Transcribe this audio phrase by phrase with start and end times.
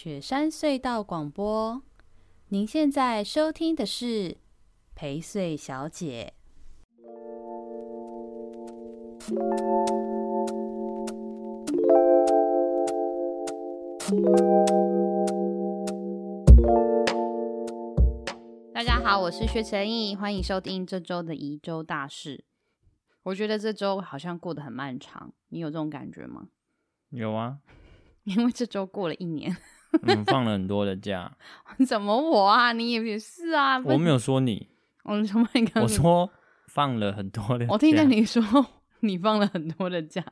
[0.00, 1.82] 雪山隧道广播，
[2.50, 4.36] 您现在收听的是
[4.94, 6.34] 陪睡小姐。
[18.72, 22.44] 大家好，我是薛成义，欢迎收听这周的宜州大事。
[23.24, 26.50] 我觉得这周好像过得很漫长，你有这种感觉吗？
[27.10, 27.58] 有啊，
[28.22, 29.56] 因为这周过了一年。
[30.02, 31.36] 嗯，放了很多的假。
[31.86, 32.72] 怎么我啊？
[32.72, 33.78] 你也是啊？
[33.78, 34.68] 我没有说你。
[35.04, 35.48] 我什么？
[35.54, 36.30] 你我说
[36.66, 37.72] 放了很多的假。
[37.72, 38.42] 我听见你说
[39.00, 40.22] 你放了很多的假。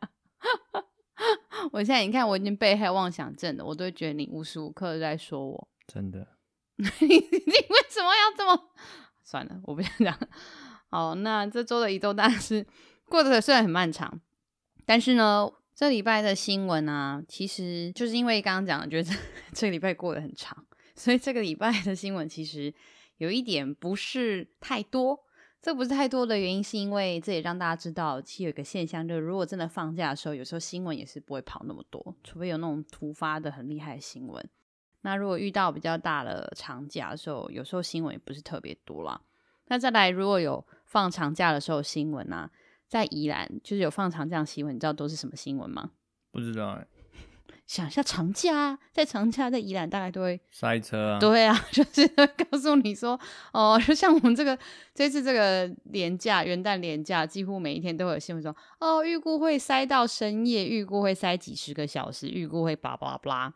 [1.72, 5.68] 我现在你看，我已经被害妄想症了，我都觉得你无时无刻在说我。
[5.86, 6.26] 真的？
[6.76, 8.68] 你你为什么要这么？
[9.24, 10.18] 算了，我不想讲。
[10.90, 12.66] 好，那这周的一周大事
[13.06, 14.20] 过得虽然很漫长，
[14.84, 15.50] 但是呢。
[15.76, 19.14] 这礼拜的新闻啊，其实就是因为刚刚讲的，觉得 这，
[19.52, 22.72] 这个礼拜过得很长，所以这个礼拜的新闻其实
[23.18, 25.20] 有一点不是太多。
[25.60, 34.48] 这不是太多的原因，是因为这也让大家知道，其实有一个现象，就是如果真的放假的时候，有时候新闻也是不会跑那么多，除非有那种突发的很厉害的新闻。
[35.02, 39.20] 那如果遇到比较大的长假的时候，有时候新闻也不是特别多啦。
[39.66, 42.50] 那再来，如果有放长假的时候新闻啊。
[42.88, 45.90] 在宜兰就是有放长假新闻，你知道都是什么新闻吗？
[46.30, 46.86] 不知道哎。
[47.66, 51.18] 想一下长假，在长假在宜兰大概都会塞车啊。
[51.18, 52.06] 对啊， 就是
[52.48, 53.18] 告诉你说，
[53.52, 54.56] 哦，就像我们这个
[54.94, 63.52] 这次这个年假元旦年假，几乎每一天都有新闻说，哦，预估会塞到深夜，预估会塞几十个小时，预估会叭叭叭。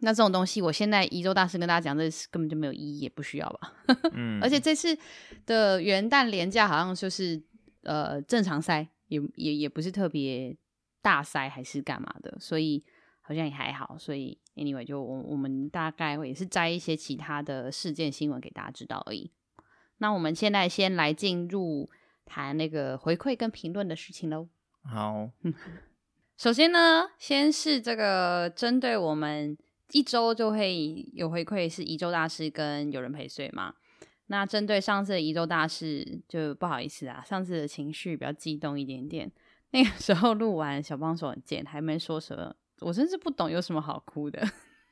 [0.00, 3.74] 那这种东西，我现在宜州大师跟大家讲，这根本就没有意义，也不需要吧。
[4.12, 4.40] 嗯。
[4.42, 4.98] 而且这次
[5.46, 7.40] 的元旦连假好像就是。
[7.86, 10.56] 呃，正常塞也也也不是特别
[11.00, 12.84] 大塞，还是干嘛的，所以
[13.20, 13.96] 好像也还好。
[13.96, 19.30] 所以 anyway，就我我们大概会也是摘一些其他的事件新闻给大家知道而已。
[19.98, 21.88] 那我们现在先来进入
[22.24, 24.48] 谈那个回馈跟评论的事情喽。
[24.82, 25.30] 好，
[26.36, 29.56] 首先呢，先是这个针对我们
[29.92, 33.74] 一周就会有回馈，是一周大师跟有人陪睡嘛。
[34.28, 39.30] 那针对上次的宜州大事，就不好意思啊，上次的情绪比较激动一点点。
[39.70, 44.42] 那个时候录完，小帮手很贱，还没说什么，我真是不懂有什么好哭的。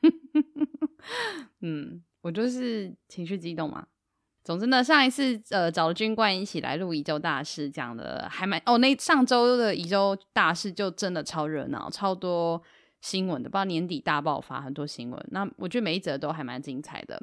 [1.60, 3.86] 嗯，我就是情绪激动嘛。
[4.42, 8.76] 总之呢，上一次呃找了军官一起来录宜州大事，讲的还蛮哦。
[8.78, 12.62] 那上周的宜州大事就真的超热闹，超多
[13.00, 15.26] 新闻的，不知道年底大爆发很多新闻。
[15.30, 17.20] 那我觉得每一则都还蛮精彩的。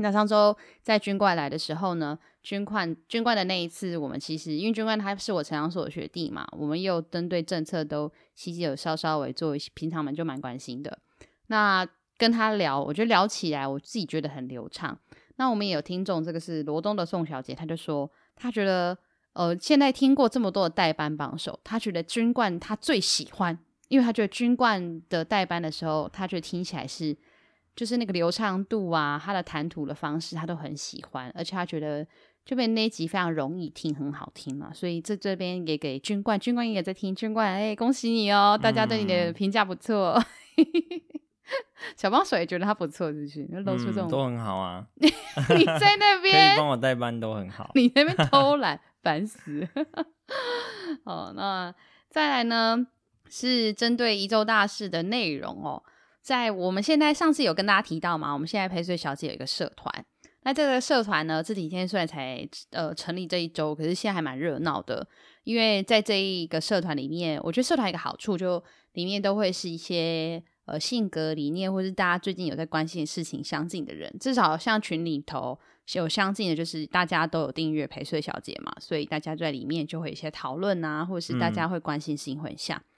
[0.00, 10.98] 那上周在军官来的时候呢，军冠军冠的那一次，我们其实因为军官他是我成长所的学弟嘛，我们又针对政策都其实有稍稍微做一些，平常们就蛮关心的。
[11.48, 14.98] 那跟他聊，我觉得聊起来我自己觉得很流畅。
[15.36, 18.96] 那我们也有听众，这个是罗东的宋小姐，她就说她觉得
[19.34, 23.58] 呃，现在听过这么多的代班榜首，她觉得军冠她最喜欢，
[23.88, 27.14] 因为她觉得军冠的代班的时候，她觉得听起来是。
[27.76, 32.06] 就是那个流畅度啊，他的谈吐的方式，他都很喜欢，而且他觉得
[32.44, 40.12] 这边那一集非常容易听，很好听嘛，所以这这边也给军冠，军官也在听，军冠哎、欸，恭喜你哦，大家对你的评价不错，
[40.56, 40.66] 嗯、
[41.96, 43.42] 小帮手也觉得他不错，是不是？
[43.62, 49.66] 露出这种、嗯、都很好啊， 你在那边 可以帮我代班都很好，你那边偷懒，烦死。
[51.04, 51.74] 哦，那
[52.08, 52.86] 再来呢，
[53.28, 55.82] 是针对一周大事的内容哦。
[56.22, 60.04] 在我们现在上次有跟大家提到嘛，我们现在陪睡小姐有一个社团。
[60.42, 65.06] 那这个社团呢，这几天虽然才呃成立这一周，可是现在还蛮热闹的。
[65.44, 74.14] 因为在这一个社团里面，我觉得社团一个好处，就里面都会是一些呃性格理念，或是大家最近有在关心的事情相近的人。
[74.18, 75.58] 至少像群里头
[75.92, 82.78] 有相近的，就是大家都有订阅陪睡小姐嘛，所以大家在里面就会有一些讨论啊，或者是大家会关心事情很像。
[82.78, 82.89] 嗯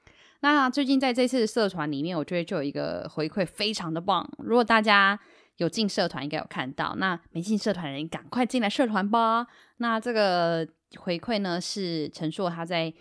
[0.42, 4.28] 那最近在这次社团里面，我觉得就有一个回馈非常的棒。
[4.38, 5.18] 如果大家
[5.58, 6.96] 有进社团，应该有看到。
[6.96, 9.46] 那没进社团的人，赶快进来社团吧。
[9.76, 10.66] 那这个
[10.96, 12.92] 回馈呢，是陈硕他在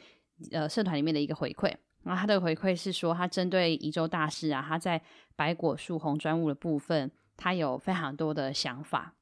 [0.52, 1.74] 呃社团里面的一个回馈。
[2.04, 5.02] 然后他的回馈是说，他针对宜州大师啊，他在
[5.36, 9.16] 白果树红砖屋的部分，他有非常多的想法。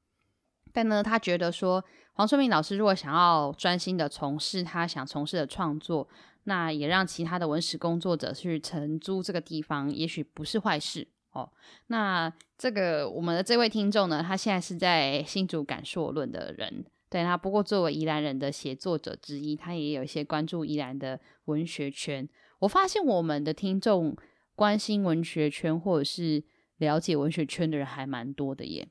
[0.73, 6.09] 但呢，他觉得说，黄春明老师如果想要专心的从事他想从事的创作。
[6.45, 11.51] 那也让其他的文史工作者去承租这个地方，也许不是坏事哦。
[11.87, 22.27] 那这个我们的这位听众呢，他现在是在新竹感硕论的人，对，他不过作为宜兰人的写作者之一，他也有一些关注宜兰的文学圈。
[22.59, 24.15] 我发现我们的听众
[24.55, 26.43] 关心文学圈或者是
[26.77, 28.87] 了解文学圈的人还蛮多的耶，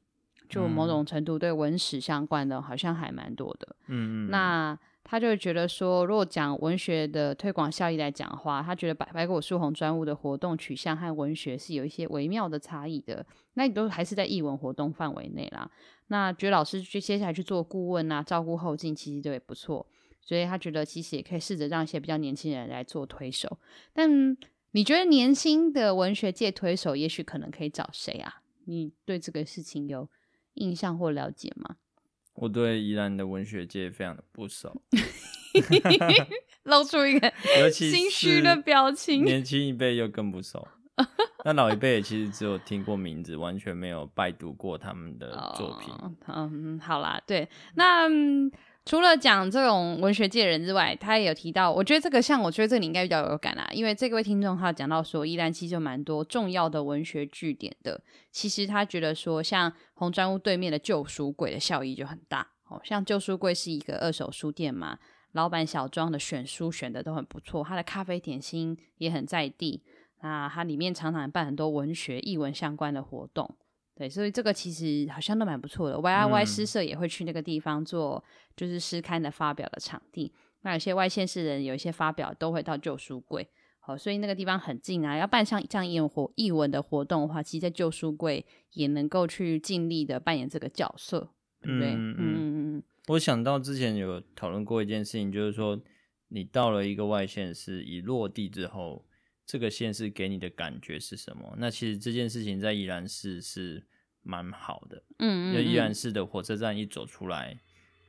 [0.49, 3.75] 就某种程度对文史相关的，好像还蛮多的。
[3.89, 4.79] 嗯嗯，那。
[5.11, 13.25] 他就会觉得说，如果讲文学的推广效益来讲的话，他觉得白白果书红专务的活动取向和文学是有一些微妙的差异的。
[13.55, 15.71] 那你都还是在译文活动范围内啦。
[16.09, 19.87] 那觉得老师去接下来去做顾问啊，照顾后进，其实都也不错。
[20.21, 23.59] 所以他觉得其实也可以试着让一些比较年轻人来做推手。
[23.95, 24.37] 但
[24.73, 28.43] 你觉得年轻的文学界推手，也许可能可以找谁啊？
[28.67, 30.07] 你对这个事情有
[30.53, 31.77] 印象或了解吗？
[32.41, 34.81] 我对宜兰的文学界非常的不熟，
[36.65, 37.33] 露出一个
[37.71, 39.25] 心虚的表情。
[39.25, 40.67] 年轻一辈又更不熟，
[41.45, 45.93] 那老一辈也其实只有听过名字，完全没有拜读过他们的作品。
[46.27, 48.09] 哦、嗯，好啦，对，那。
[48.89, 58.01] 除了讲这种文学界人之外，他也有提到，我觉得这个像，我觉得这个你应该比较有感啦，因为这位听众他讲到说，宜兰其实就蛮多重要的文学据点的。
[58.31, 64.99] 其实他觉得说，像红砖屋对面的旧书柜的效益就很大，哦，像旧书柜是一个二手书店嘛，
[65.33, 69.83] 老板小庄的选书选的都很不错，他的咖啡点心也很在地，
[70.23, 73.55] 那它里面常常办很多文学、译文相关的活动。
[73.99, 75.97] 对，所以这个其实好像都蛮不错的。
[75.97, 78.23] YIY 诗社也会去那个地方做，
[78.55, 80.33] 就是诗刊的发表的场地。
[80.63, 83.49] 那有些外县市人有一些发表都会到旧书柜，
[83.81, 85.17] 好，所以那个地方很近啊。
[85.17, 91.31] 要办像这样活艺文的活动的话，其实在旧书柜也能够去尽力的扮演这个角色，
[91.61, 91.89] 对不对？
[91.95, 92.83] 嗯嗯嗯。
[93.09, 95.77] 我想到之前有讨论过一件事情，就是说
[96.29, 99.05] 你到了一个外县市，一落地之后。
[99.49, 101.57] 这个县市给你的感觉是什么？
[101.57, 103.83] 那其实这件事情在宜兰市是
[104.21, 107.59] 蛮好的，嗯，嗯，嗯，因为宜兰市的火车站一走出来，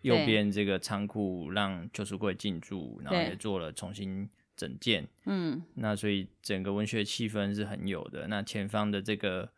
[0.02, 8.28] 右边这个仓库让旧书柜进驻，然后也做了重新整建，嗯，那所以整个文学气氛是很有的。
[8.28, 9.50] 那前方的这个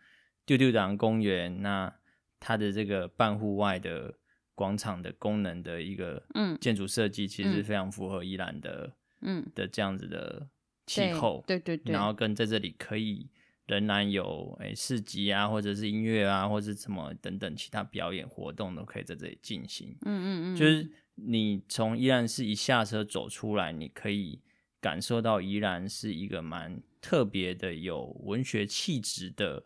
[0.45, 1.92] 丢丢党公园，那
[2.39, 4.13] 它的这个半户外的
[4.54, 6.24] 广场的功能的一个
[6.60, 10.48] 建筑设计，其实是非常符合宜兰的，嗯，的这样子的。
[10.86, 13.30] 气候对，对对对，然后跟在这里可以
[13.68, 19.95] 仍然有诶市集啊，或者是音乐啊，或者是什么等等其他表演活动都可以在这里进行。
[20.01, 24.42] 嗯嗯嗯，就是你从依然是一下车走出来，你可以
[24.81, 29.63] 感受到依然是一个蛮特别的有文学气质的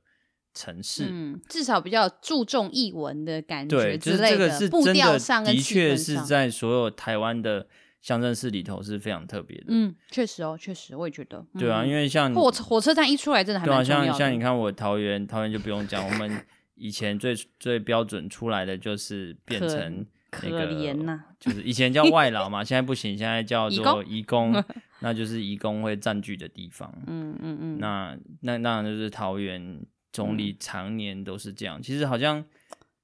[0.53, 1.07] 城市。
[1.09, 7.67] 嗯，至少比较注重译文的感觉对，就是这个是真的，的确是在所有台湾的。
[8.05, 13.83] 乡镇市里头是非常特别的，嗯，确实哦，确实，我也觉得，嗯、对啊，因为像火火车站一出来，真的还蛮的。
[13.83, 20.05] 对啊，像像你看我桃园，桃园就不用讲，我们以前最最标准出来的就是变成
[20.43, 24.53] 那个，可怜呐，就是以前叫外劳嘛， 现在不行，现在叫做移工，
[25.01, 26.93] 那就是移工会占据的地方。
[27.07, 31.79] 嗯嗯嗯，那那当然就是桃园总理常年都是这样。
[31.79, 32.45] 嗯、其实好像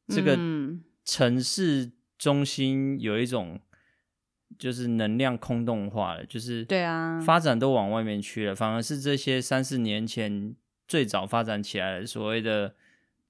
[0.09, 0.37] 这个
[1.03, 3.59] 城市中心有一种。
[4.61, 10.55] 就是能量空洞化了，就是对啊，发展都往外面去了，反而是这些三四年前
[10.87, 12.75] 最早发展起来的所谓的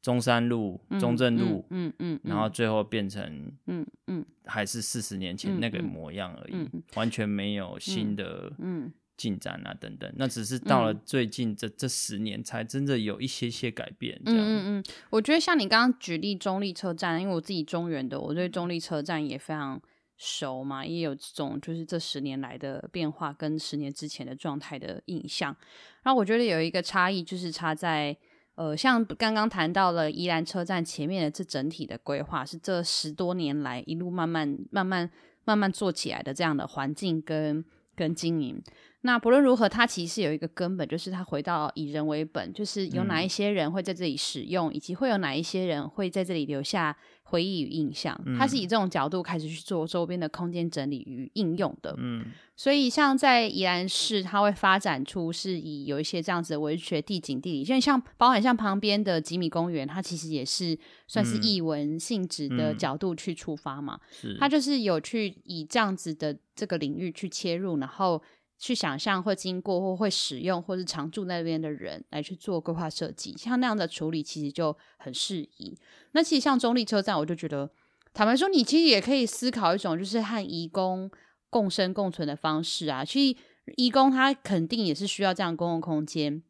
[0.01, 14.19] 中山路、中正路，嗯嗯，然后最后变成嗯嗯，还是四十年前那个模样而已，完全没有新的嗯进展啊等等，那只是到了最近这这十年才真的有一些些改变。
[14.25, 19.81] 嗯嗯嗯，我觉得像你刚刚举例中立车站，因为我自己中原的，我对中立车站也非常。
[20.23, 25.55] 熟嘛，也有这种就是这十年来的变化跟十年之前的状态的印象。
[26.03, 28.15] 然后我觉得有一个差异，就是差在
[28.53, 35.09] 呃，像刚刚谈到了宜兰车站前面的这整体的规划，是这十多年来一路慢慢慢慢
[35.43, 38.61] 慢慢做起来的这样的环境跟跟经营。
[39.03, 48.15] 那不论如何，它其实有一个根本，就是它回到以人为本，就是有哪一些人会在这里使用，嗯、以及会有哪一些人会在这里留下回忆与印象。
[48.37, 51.95] 它是以这种角度开始去做周边的空间整理与应用的。
[51.97, 60.77] 嗯，所以像在宜兰市，它会发展出是以有一些这样子的文学地景地理，因为像包含像旁边的吉米公园，它其实也是
[61.07, 63.99] 算是艺文性质的角度去出发嘛。
[64.11, 68.21] 是、嗯，它就是有去以这样子的这个领域去切入，然后。
[68.61, 75.75] 去想象会经过或会使用或是常住那边的人来去做规划设计，像那样的处理其实就很适宜。
[76.11, 77.71] 那其实像中立车站，我就觉得，
[78.13, 81.09] 坦白说，你其实也可以思考一种就是和移工
[81.49, 83.03] 共生共存的方式啊。
[83.03, 83.39] 其实
[83.77, 86.43] 移工他肯定也是需要这样公共空间，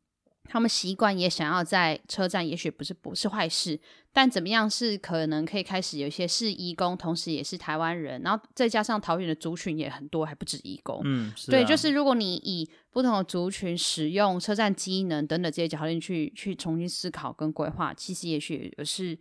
[0.49, 3.79] 他们习惯也想要在车站，也许不是不是坏事，
[4.11, 10.99] 但怎么样是可能可以开始有一些是义工，同时也是台湾人，然后再加上桃园的族群也很多，还不止义工。
[11.05, 19.17] 嗯，是啊、对，就是如果你以不同的族群使用车站机能等等这些角度去去重新思考跟规划，其实也许也是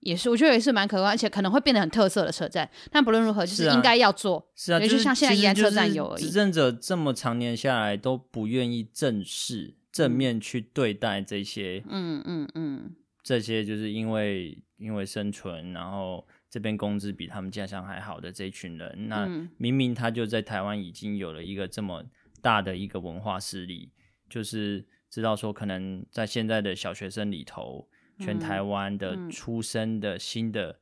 [0.00, 2.68] 也是我觉得也是蛮可观，而且可能会变得很特色的车站。
[2.90, 4.44] 但不论如何，就是应该要做。
[4.56, 6.22] 是啊，就像现在宜兰车站有而已。
[6.22, 9.76] 执政者这么长年下来都不愿意正视。
[9.92, 22.02] 正面去对待这些，嗯嗯嗯，这些就是因为因为生存，然后这边工资比他们家乡还好的这一群人，那明明他就在台湾已经有了一个这么
[22.40, 23.92] 大的一个文化势力，
[24.30, 27.86] 就是知道说可能在现在的小学生里头，
[28.18, 30.80] 全台湾的出生的新的，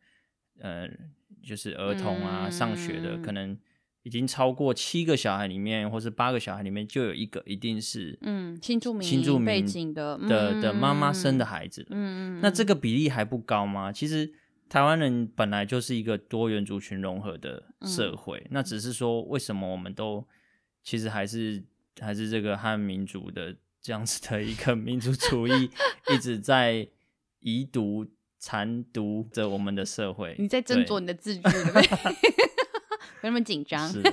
[0.60, 0.88] 呃，
[1.42, 3.58] 就是儿童啊，上学的可能。
[4.02, 11.86] 已经超过七个小孩里面，或是八个小孩里面，就有一个一定是嗯新住民新住民背景的的的妈妈生的孩子。
[11.90, 13.92] 嗯嗯，那这个比例还不高吗？
[13.92, 14.32] 其实
[14.68, 20.26] 台湾人本来就是一个多元族群融合的社会，嗯、那只是说为什么我们都
[20.82, 21.62] 其实还是
[22.00, 25.70] 还是这个汉民族的这样子的一个民族主义
[26.14, 26.88] 一直在
[27.40, 28.06] 遗毒
[28.38, 30.34] 残毒着我们的社会。
[30.38, 31.42] 你在斟酌你的字句，
[33.22, 33.88] 那么紧张。
[33.88, 34.12] 是的。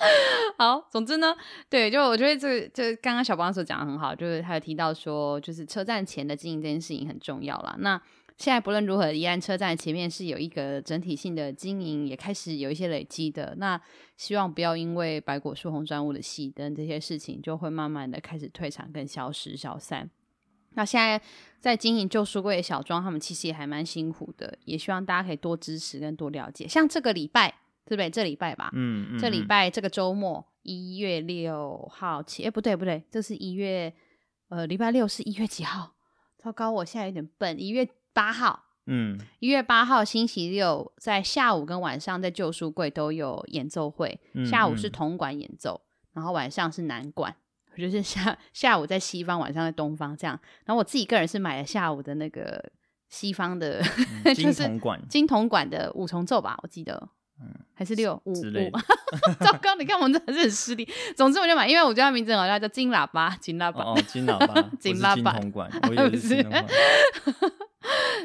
[0.56, 1.34] 好，总之呢，
[1.68, 7.74] 对，就我觉得这个，就刚刚小帮手讲的很好，就是他有提到说，就是车站前的经营这件事情很重要啦。
[7.80, 8.00] 那
[8.36, 13.54] 现在不论如何，宜兰车站前面是有一个整体性的经营，也开始有一些累积的。
[13.56, 13.80] 那
[14.16, 20.08] 希望不要因为白果树红砖屋的熄灯这些事情，就会慢慢的开始退场跟消失消散。
[20.74, 21.20] 那现在
[21.58, 26.68] 在经营旧书柜小庄，他们其实也还蛮辛苦的，也希望大家可以多支持跟多了解。
[26.68, 27.52] 像这个礼拜。
[27.88, 28.10] 对不对？
[28.10, 33.92] 这礼拜吧，嗯，嗯，这礼拜这个周末，一月六号起，哎，不对不对，这是一月，
[34.50, 35.94] 呃，礼拜六是一月几号？
[36.36, 45.80] 糟糕，我现在有点笨，一月八号，嗯，一月八号星期六，在下午跟晚上在旧书柜都有演奏会，下午是铜管演奏，
[46.12, 47.34] 然后晚上是南管，
[47.76, 50.38] 就是下下午在西方，晚上在东方这样。
[50.66, 52.70] 然后我自己个人是买了下午的那个
[53.08, 53.82] 西方的，
[54.24, 57.08] 嗯、 金铜管，金铜管的五重奏吧，我记得。
[57.40, 58.34] 嗯，还是六五五，
[59.38, 59.76] 糟糕！
[59.78, 60.88] 你看我们真的是很失礼。
[61.16, 65.38] 总之我就买，因为我觉得它名字很好笑，叫金喇叭，金喇叭，哦，金喇叭， 金喇叭，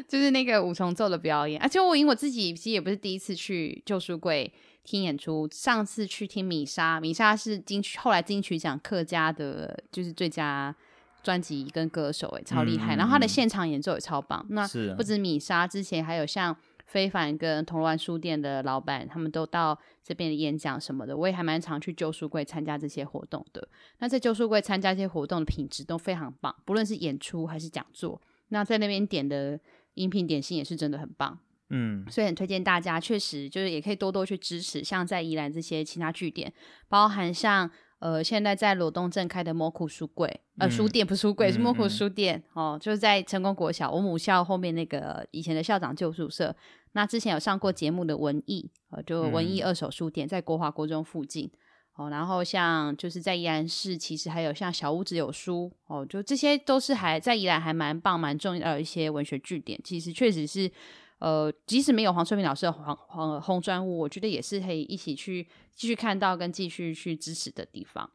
[0.08, 1.62] 就是那个五重奏的表演。
[1.62, 4.52] 而且我因为我自己其实也不是第一次去旧书柜
[4.84, 10.76] 听演出，上次去听米莎，米莎是金曲，后来金曲奖客家的，就是最佳
[11.22, 12.96] 专辑跟歌手，哎，超厉害。
[12.96, 14.44] 然后他的现场演奏也超棒。
[14.50, 14.68] 那
[14.98, 16.58] 不止米莎，之前还有像。
[16.94, 23.68] 非凡跟铜锣湾书店的老板，他们都到这边的演讲什么的，我也还蛮常去旧书柜参加这些活动的。
[23.98, 28.22] 那在旧书柜参加这些活动的品质都非常棒，不论是演出还是讲座。
[28.50, 29.60] 那在那边点的
[29.96, 31.40] 饮品点心也是真的很棒，
[31.72, 36.54] 嗯，所以很推荐大家，确实就是也可以多多去支持，像在宜兰这些其他据点，
[36.88, 37.72] 包含像。
[38.00, 46.54] 呃，现在在罗东镇开的莫库书柜，呃，书店不是书柜，嗯、是莫库书店、哦，就是在成功国小我母校后面那个以前的校长旧宿舍。
[46.94, 51.52] 那之前有上过节目的文艺，呃，就文艺二手书店，在国华国中附近
[51.96, 52.10] 哦。
[52.10, 59.80] 然后像就是在宜兰市，其实还有像小屋子有书哦，就这些都是还在宜兰还蛮棒蛮重要的一些文学据点。
[59.84, 60.72] 其实确实是。
[61.20, 68.10] 呃，即使没有黄春明老师的黄黄红砖屋，我觉得也是可以一起去继续看到跟继续去支持的地方。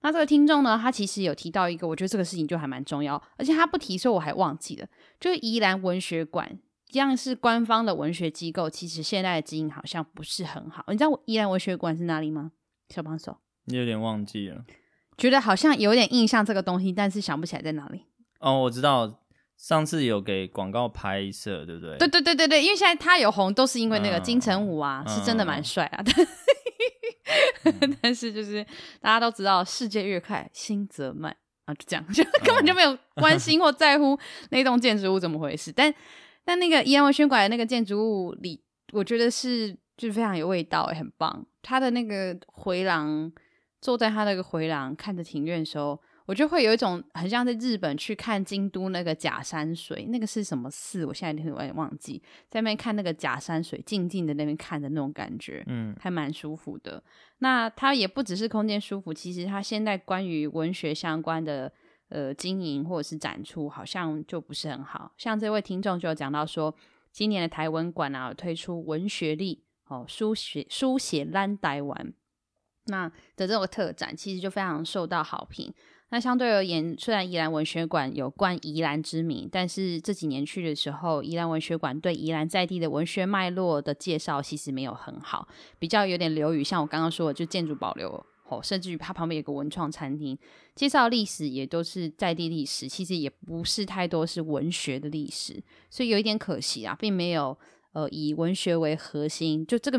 [0.00, 4.88] 那这个听众呢，他其实有提到一个，我觉得这个事情就还蛮重要，而且他不提说我还忘记了，
[5.20, 6.58] 就是宜兰文学馆
[6.92, 10.84] 一样是官方的文学机构，其实现在的经营好像不是很好。
[10.88, 12.52] 你知道宜兰文学馆是哪里吗？
[12.88, 14.64] 小帮手，你有点忘记了，
[15.16, 18.06] 觉得好像有点印象这个东西，但是想不起来在哪里。
[18.40, 19.20] 哦，我知道。
[19.58, 21.98] 上次有给广告拍摄，对不对？
[21.98, 26.04] 对对对对对，因为现在他有红，都是因为那个金城武啊，嗯、是真的蛮帅啊。
[27.64, 28.64] 嗯、但是就是
[29.00, 34.16] 大家都知道，世界越快，心则慢啊，就这样，就根本就没有关心或在乎
[34.50, 35.72] 那栋建筑物怎么回事。
[35.72, 35.92] 但
[36.48, 38.58] 但那个宜兰文学馆的那个建筑物里，
[38.94, 41.46] 我觉得是就是非常有味道，很棒。
[41.60, 43.30] 它的那个回廊，
[43.82, 46.00] 坐在他那个回廊看着庭院的时候。
[46.24, 51.06] 我就会有一种很像在日本去看京都那个假山水，那个是什么寺？
[51.06, 57.02] 我现在有点忘记，在那边看那个假山水，静静的那边看的那种感觉，嗯，还蛮舒服的。
[57.38, 61.72] 那它也不只是空间舒服，其实它现在关于文学相关的
[62.08, 65.12] 呃经营或者是展出，好像就不是很好。
[65.16, 66.74] 像这位听众就有讲到说，
[67.12, 72.12] 今年的台文馆啊，推出文学力哦，书写书写咱台湾
[72.86, 75.72] 那的这种特展，其实就非常受到好评。
[76.10, 85.46] 那相对而言，虽然宜兰文学馆有冠宜兰之名，但是这几年去的时候，宜兰文学馆对宜兰在地的文学脉络的介绍其实没有很好，
[85.78, 90.36] 比较有点流于像我刚刚说的，就建筑保留哦，甚至于它旁边有个文创餐厅，
[90.74, 97.56] 介绍历史也都是在地历史，其实也不是太多是文学的历史，所以有一点可惜啊，并没有。
[97.92, 99.98] 呃，以文学为核心，就这个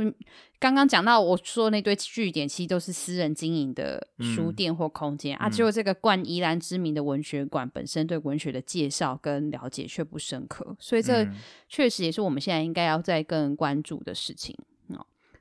[0.60, 5.50] 刚刚讲到我说那堆据点，其实都是私人经营的书店或空间、嗯、啊。
[5.50, 11.28] 只有这个冠宜兰知名的文学馆本身对文学的介绍跟了解却不深刻，所以这
[11.68, 14.69] 确实也是我们现在应该要再更关注的事情哦。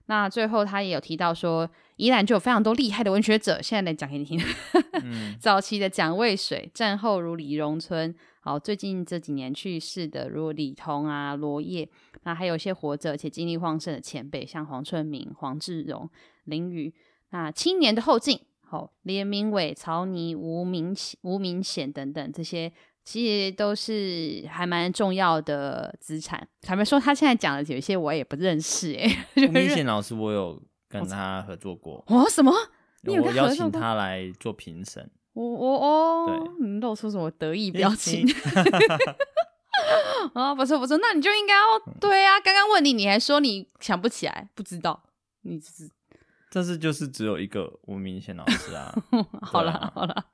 [0.09, 4.41] 那最后他也有提到说，宜兰就有非常多厉害的文学者，现在来讲给你听。
[5.05, 8.15] 嗯、早期的蒋渭水，战后如李荣春。
[8.41, 11.87] 好，最近这几年去世的，如李彤啊、罗叶，
[12.23, 16.09] 那还有一些活着且精力旺盛的前辈，像黄春明、黄志荣、
[16.45, 16.95] 林语。
[17.31, 22.73] 那青年的后进，好，连明伟、曹尼、吴明吴明显等等，这些
[23.11, 26.47] 其实都是还蛮重要的资产。
[26.61, 28.99] 坦白说，他现在讲的有一些我也不认识、欸。
[28.99, 32.05] 哎，吴明显老师，我有 跟他合作过。
[32.09, 32.53] 哦，什么？
[33.05, 35.11] 你有我邀请他来做评审。
[35.33, 38.29] 我我哦，你露出什么得意表情？
[40.35, 41.63] 啊， 不错不错，那你就应该要
[41.99, 42.39] 对啊。
[42.39, 45.03] 刚刚问你，你还说你想不起来，不知道，
[45.45, 45.91] 你只是，
[46.51, 48.95] 这是就是只有一个吴明显老师啊。
[49.41, 50.27] 好了、啊、好了，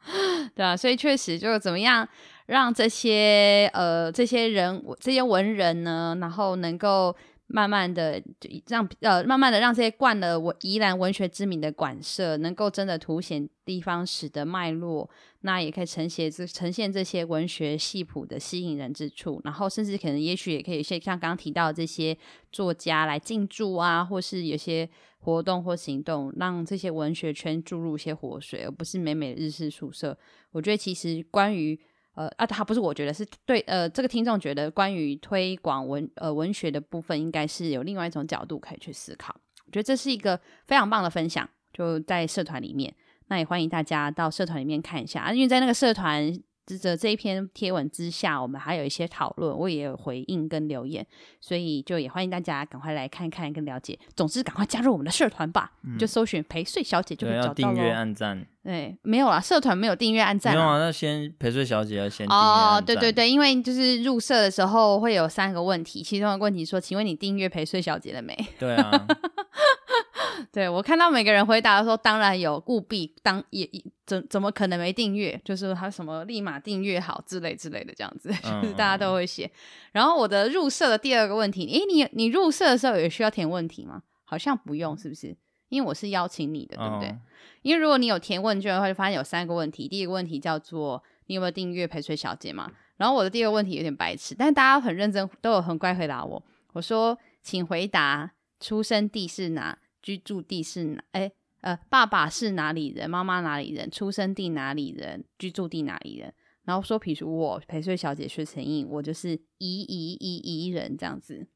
[0.56, 2.08] 对啊，所以确实就是怎么样
[2.46, 7.14] 让这些呃这些人这些文人呢，然后能够。
[7.46, 15.08] 慢慢的，就让呃，慢慢的让这些冠了文宜兰文学之名的馆舍，能够真的凸显地方史的脉络，
[15.42, 22.16] 那也可以呈现这呈现这些文学系谱的吸引人之处，然后甚至可能也许也可以像像刚刚提到的这些
[22.50, 30.16] 作家来进驻啊，或是有些活动或行动，让这些文学圈注入一些活水，而不是美美日式宿舍。
[30.52, 31.78] 我觉得其实关于。
[32.14, 39.34] 呃啊，他不是我觉得是对，呃，这个听众觉得关于推广文呃文学的部分，应该是有另外一种角度可以去思考。
[39.66, 42.94] 我觉得这是一个非常棒的分享，就在社团里面，
[43.28, 46.32] 那也欢迎大家到社团里面看一下啊，因为在那个社团。
[46.66, 51.06] 这这一篇贴文之下，我们还有一些讨论，我也有回应跟留言，
[51.40, 53.98] 所以就也欢迎大家赶快来看看跟了解。
[54.16, 57.54] 总之，赶快加入我们的社团吧，嗯、就搜寻陪睡小姐就可以找到。
[57.54, 58.46] 订阅按赞。
[58.62, 60.54] 对，没有啦，社团没有订阅按赞。
[60.54, 68.34] 没有啊，那先陪睡小姐要先哦，对对对，因为就是入社的时候会有三个问题，其中的问题说，请问你订阅陪睡小姐了没？
[68.58, 69.06] 对啊。
[70.50, 73.68] 对，我看到每个人回答的时候，当然有务必当也
[74.06, 75.40] 怎怎么可能没订阅？
[75.44, 79.50] 就是他什么立马订阅好之类之类的这样子，嗯、就是大家都会写。
[79.92, 84.02] 然后我的入社的第二个问题，诶，你你入社的时候也需要填问题吗？
[84.24, 85.36] 好像不用，是不是？
[85.68, 87.08] 因为我是邀请你的，对不对？
[87.08, 87.18] 哦、
[87.62, 89.88] 因为如果你有填问卷的话，就发现有三个问题。
[89.88, 92.70] 第一个问题叫做你有没有订阅陪睡小姐嘛？
[92.96, 96.42] 然后我的第二个问题有点白痴，但是大家很认真，都有很乖回答我。
[96.74, 99.78] 我说，请回答出生地是哪？
[100.00, 101.02] 居住地是哪？
[101.12, 101.32] 哎，
[101.64, 103.08] 呃，爸爸是哪里人？
[103.08, 103.90] 妈妈哪里人？
[103.90, 105.24] 出生地哪里人？
[105.38, 106.30] 居住地哪里人？
[106.64, 111.46] 然后说，比如我陪睡小姐薛成印，我就是宜宜宜宜人这样子，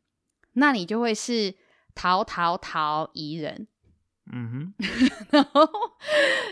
[0.55, 1.55] 那你就会是
[1.95, 3.69] 陶陶陶宜人。
[4.33, 4.85] 嗯哼，
[5.31, 5.69] 然后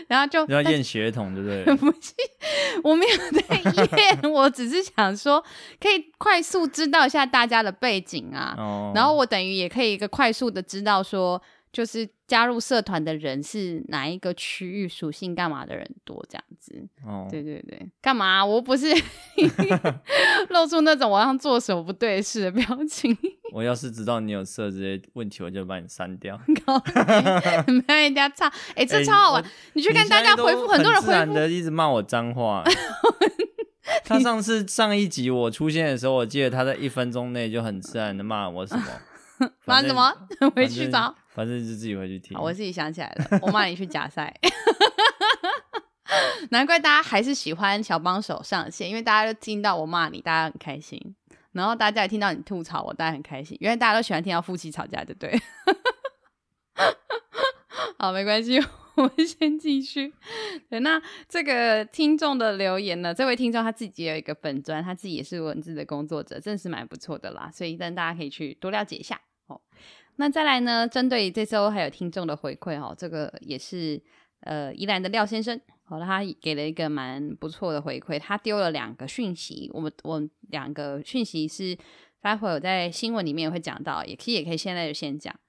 [0.07, 1.75] 然后就要验血统，对不对？
[1.77, 2.13] 不是，
[2.83, 5.43] 我没有在验， 我只是想说，
[5.79, 8.53] 可以快速知道一下大家的背景啊。
[8.55, 11.41] 哦，然后我等于也可以一个快速的知道说。
[11.77, 16.73] 就是加入社团的人是哪一个区域属性干嘛的人多这样子？
[17.05, 18.43] 哦，对对对，干嘛？
[18.43, 18.87] 我不是
[20.49, 23.15] 露出那种我要做什么不对事的表情。
[23.53, 26.35] 我要是知道你有设这些问题，我就把你删掉。
[27.87, 29.43] 没人家差， 哎、欸，这超好玩。
[29.43, 32.63] 欸、你去看大家回复，很多人回复的一直骂我脏话。
[34.03, 38.83] 他上次上一集我出现的时候，我记得他在一分钟内就很自然的骂我什么？
[39.65, 40.11] 骂什么？
[40.55, 41.13] 回去找。
[41.29, 42.37] 反正就自己回去听。
[42.39, 44.33] 我自己想起来了，我骂你去假赛。
[46.49, 51.15] 难怪大家还是喜欢小帮手上线，因为大家都听到我骂你，大家很开心。
[51.51, 53.57] 然后大家也听到你吐槽我，大家很开心。
[53.59, 55.39] 因为大家都喜欢听到夫妻吵架，对不对？
[57.97, 58.59] 好，没关系，
[58.95, 60.13] 我们先继续。
[60.69, 63.13] 对，那这个听众的留言呢？
[63.13, 67.49] 这位听众他自己也有一个本专，他自己也是文字的工作者，真的是蛮不错的啦。
[67.51, 69.59] 所以，但大家可以去多了解一下哦。
[70.17, 70.87] 那再来呢？
[70.87, 74.01] 针对这周还有听众的回馈哈，这个也是
[74.41, 81.77] 呃宜兰的廖先生，好了，他给了一个蛮不错的回馈，他丢了两个讯息，我们我们两个讯息是
[82.19, 85.39] 待会有在新闻里面会讲到，也可以也可以现在就先讲。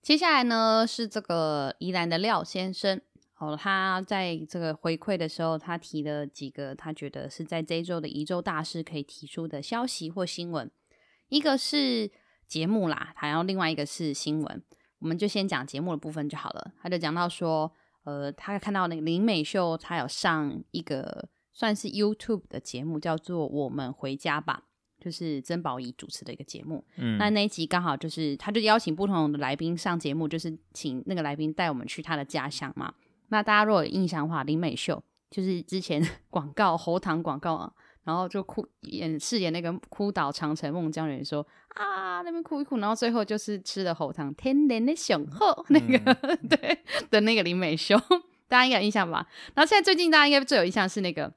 [0.00, 2.98] 接下来呢是这个宜兰的廖先生，
[3.34, 10.70] 好哦，他在这个回馈的时候，他提了几个他觉得是在这一周的宜周大事可以提出的消息或新闻，
[11.28, 12.10] 一个是
[12.52, 14.62] 节目啦，还有另外一个是新闻。
[14.98, 16.72] 我们就先讲节目的部分就好了。
[16.82, 17.72] 他就讲到说，
[18.04, 24.64] 呃，他看到那个林美秀，她有上一个算是 YouTube 的节目，叫做《我们回家吧》。
[25.02, 32.94] 就是曾宝仪主持的一个节目，嗯，那那一集刚好就是，他就邀请不同的来宾上节目，就是请那个来宾带我们去他的家乡嘛。
[33.30, 37.72] 那大家如果有印象的话，林美秀就是之前 广告喉糖广告啊，
[38.04, 46.78] 然后就哭演饰演那个哭倒长城孟姜女说啊那边哭一哭，然后最后就是吃了喉糖天然的雄厚那个、嗯、 对
[47.10, 47.96] 的那个林美秀，
[48.48, 49.26] 大家应该有印象吧？
[49.54, 51.32] 然后现在最近大家应该最有印象是那个。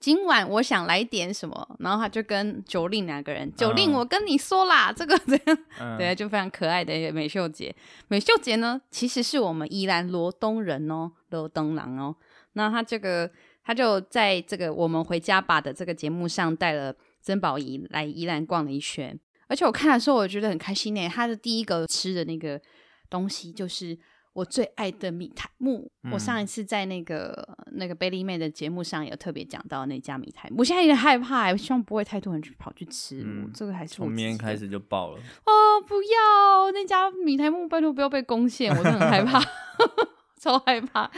[0.00, 7.76] 今晚我想来点什么，然后他就跟九令两个人，九令我跟你说啦，嗯、这个这样， 嗯、对，就非常可爱的美秀姐。
[8.08, 12.16] 美秀姐呢，其实是我们宜兰罗东人哦，罗东人哦。
[12.54, 13.30] 那他这个，
[13.70, 21.08] 他就在这个我们回家吧的这个节目上带了曾宝仪来宜兰逛了一圈，而且我看的时候我觉得很开心呢。
[21.08, 22.60] 他的第一个吃的那个
[23.08, 23.96] 东西就是。
[24.32, 33.24] 我最爱的米苔木，嗯、我上一次在那个那个贝利妹的节目上有特别讲到那家米苔目，我现在有点害怕，我希望不会太多人去跑去吃。
[33.26, 35.82] 嗯、这个还是从明天开始就爆了哦！
[35.84, 39.40] 不要那家米苔木，拜托不要被攻陷，我真的很害怕，
[40.40, 41.10] 超害怕。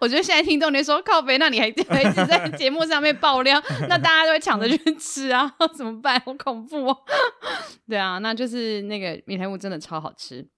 [0.00, 6.18] 我觉得现在听众你说靠北，那你还 还一直在 节目上面爆料，那大家都会抢着去吃啊， 怎么办？
[6.20, 6.98] 好恐怖哦！
[7.86, 10.48] 对啊，那就是那个米苔目真的超好吃，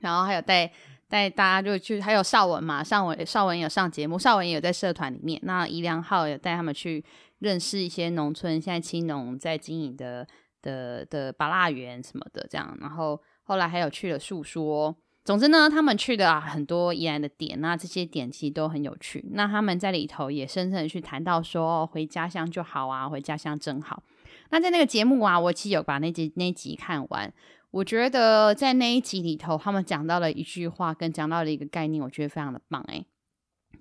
[0.00, 0.72] 然后还有带。
[1.08, 5.38] 带大家就去，还有绍文嘛，绍文绍文有上节目，绍文也有在社团里面。
[5.42, 7.04] 那宜良浩有带他们去
[7.40, 10.26] 认识一些农村，现在青农在经营的
[10.62, 12.74] 的的芭辣园什么的这样。
[12.80, 19.24] 然后后来还有去了述说，总之呢，他们去的啊很多宜兰的点，那这些点其实都很有趣。
[19.32, 24.02] 那他们在里头也深深的去谈到说，回家乡就好啊，回家乡真好。
[24.50, 27.32] 那在那个节目啊，我其实有把那集那集看完。
[27.70, 33.06] 我觉得在那一集里头，他们讲到了一句话，跟讲到了一个概念，我觉得非常的棒诶。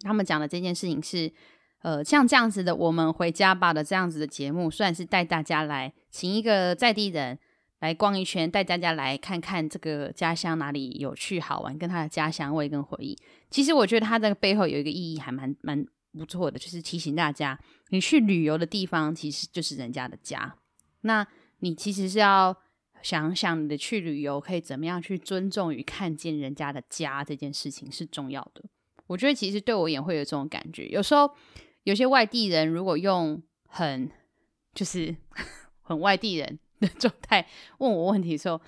[0.04, 1.34] 他们讲的这件事情是，
[1.82, 7.38] 呃，像这样子的，我们回家吧的这样子的节目，虽然是带大家来请一个在地人
[7.82, 13.18] 来逛一圈，带大家来看看这个家乡哪里有趣好玩，跟他的家乡味跟回忆。
[13.50, 20.56] 其实我觉得他这个背后有一个意义，还蛮蛮不错的，就是提醒大家，你去旅游的地方其实就是人家的家，
[21.02, 21.28] 那
[21.60, 22.56] 你其实是要。
[23.04, 28.64] 想想你的去旅游可以怎么样去尊重与看见人家的家这件事情是重要的。
[29.08, 30.88] 我觉得其实对我也会有这种感觉。
[30.88, 31.28] 有时候
[31.82, 34.08] 有些外地人如果用很
[34.76, 35.16] 就是
[35.82, 38.60] 很外地人的状态问我问题的时候，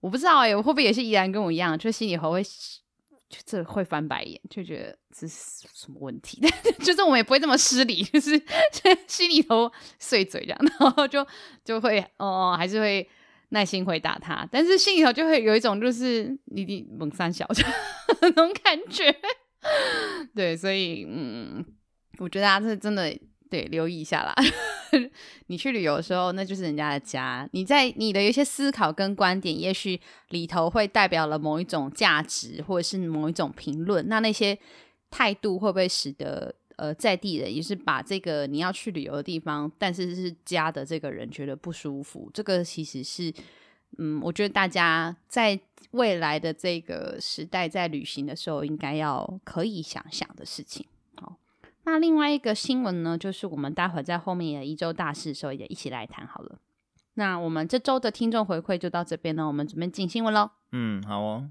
[0.00, 6.40] 我不知道哎、欸，我会不会也是依然跟我一样，就心里头会就这会翻白眼，就觉得这是什么问题？
[6.84, 8.30] 就是我们也不会这么失礼，就是
[9.08, 11.26] 心里头碎嘴这样， 然后就
[11.64, 13.08] 就会哦，还是会。
[13.54, 17.46] 耐心回答他，但是心里头就会有一种就是你的猛三小
[18.22, 19.14] 那种感觉，
[20.34, 21.62] 对，所以嗯，
[22.16, 23.14] 我觉得大家是真的
[23.52, 24.34] 对留意一下啦。
[25.48, 34.58] 你去旅游的时候，那就是人家的家，你在你的一些思考跟观点，也许里头会代表了某一种价值，或者是某一种评论，那那些
[35.10, 36.54] 态度会不会使得？
[36.76, 42.28] 呃，在地人也是把这个你要去旅游的地方，但是是家的这个人觉得不舒服。
[42.32, 43.32] 这个其实是，
[43.98, 45.60] 嗯，我觉得大家在
[45.92, 50.84] 未来的这个时代，在旅行的时候，应该要可以想想的事情。
[51.84, 56.58] 好，那另外一个新闻呢，就是我们待会在后面的一周大事的时候也一起来谈好了。
[57.14, 60.50] 那我们这周的听众回馈就到这边呢，我们准备进新闻喽。
[60.72, 61.48] 嗯，好哦。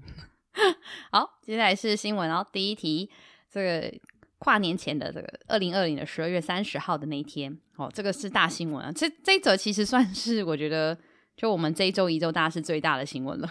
[1.12, 2.46] 好，接下来是新闻哦。
[2.52, 3.10] 第一题，
[3.50, 3.98] 这个。
[4.44, 8.90] 跨年前的这个二零二零的十二月三十号的那一天，哦，这个是大新闻啊！
[8.90, 10.98] 这这一则其实算是我觉得，
[11.36, 13.48] 就我们这一周一周大事最大的新闻了。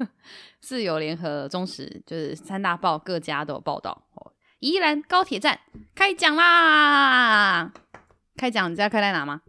[0.58, 3.90] 自由联合、中时，就是三大报各家都有报道。
[4.14, 4.31] 哦，
[4.62, 5.58] 宜兰高铁站
[5.94, 7.72] 开讲啦！
[8.36, 9.42] 开讲，你知道开在哪吗？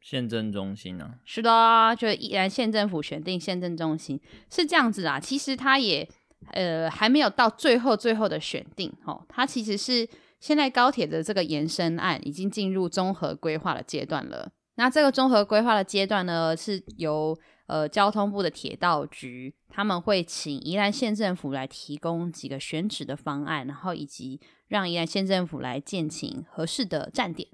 [0.00, 1.14] 县政中心啊。
[1.24, 5.18] 是的，就宜兰县政府选定县政中心是这样子啊。
[5.18, 6.08] 其实它也。
[6.52, 9.24] 呃，还没有到最后最后的选定哦。
[9.30, 10.06] 它其实是
[10.40, 14.46] 现在高铁的这个延伸案已经进入综合规划的阶段了。
[14.74, 17.34] 那这个综合规划的阶段呢，是由
[17.66, 27.48] 呃交通部的铁道局他们会请宜兰县政府来提供几个选址的方案，然后以及让宜兰县政府来建请合适的站点。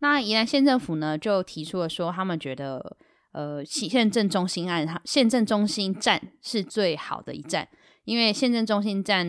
[0.00, 2.96] 那宜兰县政府呢就提出了说，他们觉得
[3.32, 7.68] 呃县政中心案，县政中心站是最好的一站。
[8.04, 9.26] 因为县政中心站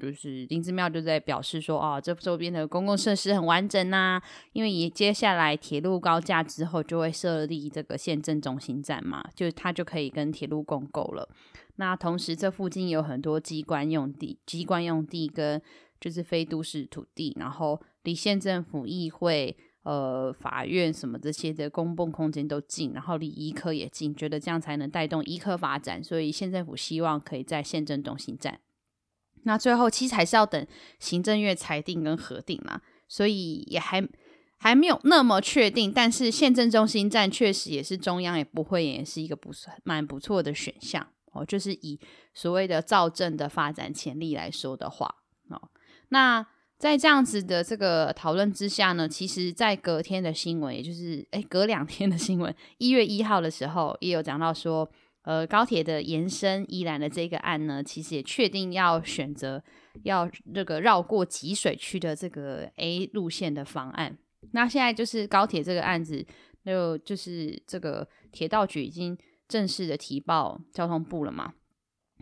[0.00, 4.22] 就是林姿妙就在表示说，哦，这周边的公共设施很完整呐、啊，
[4.52, 11.28] 因为也接下来铁路高架之后就会设立这个县政中心站嘛，就它就可以跟铁路共构了。
[11.76, 15.60] 那同时这附近有很多机关用地、机关用地跟
[16.00, 19.56] 就是非都市土地，然后离县政府、议会。
[19.84, 28.58] 呃，法院什么这些的公共空间都近，然后离医科也近，觉得这样才能带动医科发展，所以县政府希望可以在县政中心站。
[29.42, 30.66] 那最后其实还是要等
[30.98, 34.02] 行政院裁定跟核定嘛，所以也还
[34.56, 35.92] 还没有那么确定。
[35.92, 41.44] 但是县政中心站确实也是中央也不会，也是一个不算蛮不错的选项哦。
[41.44, 42.00] 就是以
[42.32, 45.14] 所谓的造镇的发展潜力来说的话
[45.50, 45.68] 哦，
[46.08, 46.46] 那。
[46.76, 54.86] 在这样子的这个讨论之下呢，其实，在隔天的新闻，也就是诶隔两 天的新闻，一月一号的时候，也有讲到说，
[55.22, 59.62] 呃，高铁的延伸宜兰的这个案呢，其实也确定要选择
[60.02, 64.18] 要这个绕过集水区的这个 A 路线的方案。
[64.50, 66.26] 那现在就是高铁这个案子，
[66.66, 69.16] 就就是这个铁道局已经
[69.48, 71.54] 正式的提报交通部了嘛。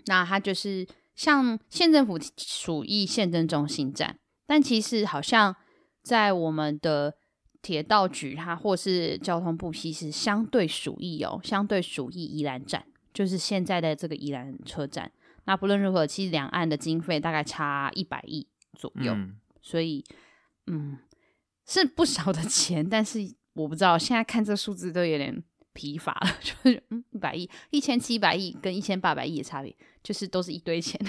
[0.06, 0.86] 那它就是
[1.16, 4.18] 向县政府属意县政中心站。
[4.52, 5.56] 但其实好像
[6.02, 7.14] 在我们的
[7.62, 12.84] 铁道局，它或是交通部，其实相对属意哦，相对属意宜兰站，
[13.14, 15.10] 就是现在的这个宜兰车站。
[15.44, 20.04] 那不论如何，其实两岸的经费大概差一百亿左右，嗯、所以
[20.66, 20.98] 嗯
[21.66, 22.86] 是不少的 钱。
[22.86, 23.20] 但是
[23.54, 31.00] 我不知道现在看这个数字都有点疲乏了， 就是嗯一百亿、一千七百亿跟一千八百亿的差别，就是都是一堆钱。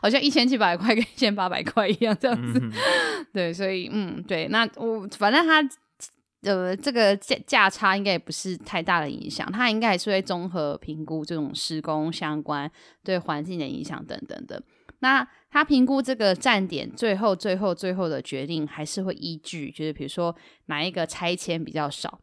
[0.00, 2.72] 好像一千七百块跟一千八百块一样这样子，嗯、
[3.32, 5.62] 对，所以嗯，对，那我反正他
[6.42, 12.70] 呃这个价价差应该也不是太大的影响，它应该还是会综合评估这种施工相关。
[13.02, 14.62] 对环境的影响等等的。
[15.00, 20.34] 那他评估这个站点，最后最后最后的决定还是会依据，就是比如说
[20.66, 22.18] 哪一个拆迁比较少，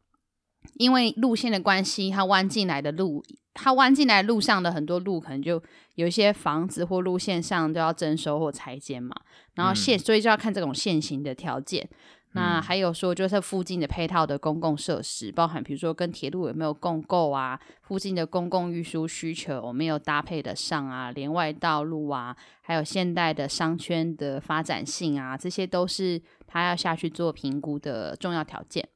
[0.76, 3.23] 因为路线的关系，它弯进来的路。
[3.56, 5.62] 它弯进来路上的很多路，可能就
[5.93, 9.15] 有一些房子或路线上都要征收或拆迁嘛。
[9.54, 11.88] 然后现，所以就要看这种现行的条件。
[12.36, 28.89] 嗯、那还有说，就是附近的配套的公共设施，包含比如说跟铁路有没有共构啊，附近的公共运输需求有没有搭配得上啊，连外道路啊，还有现代的商圈的发展性啊，这些都是他要下去做评估的重要条件。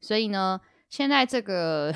[0.00, 0.60] 所以呢，
[0.94, 1.92] 现在这个。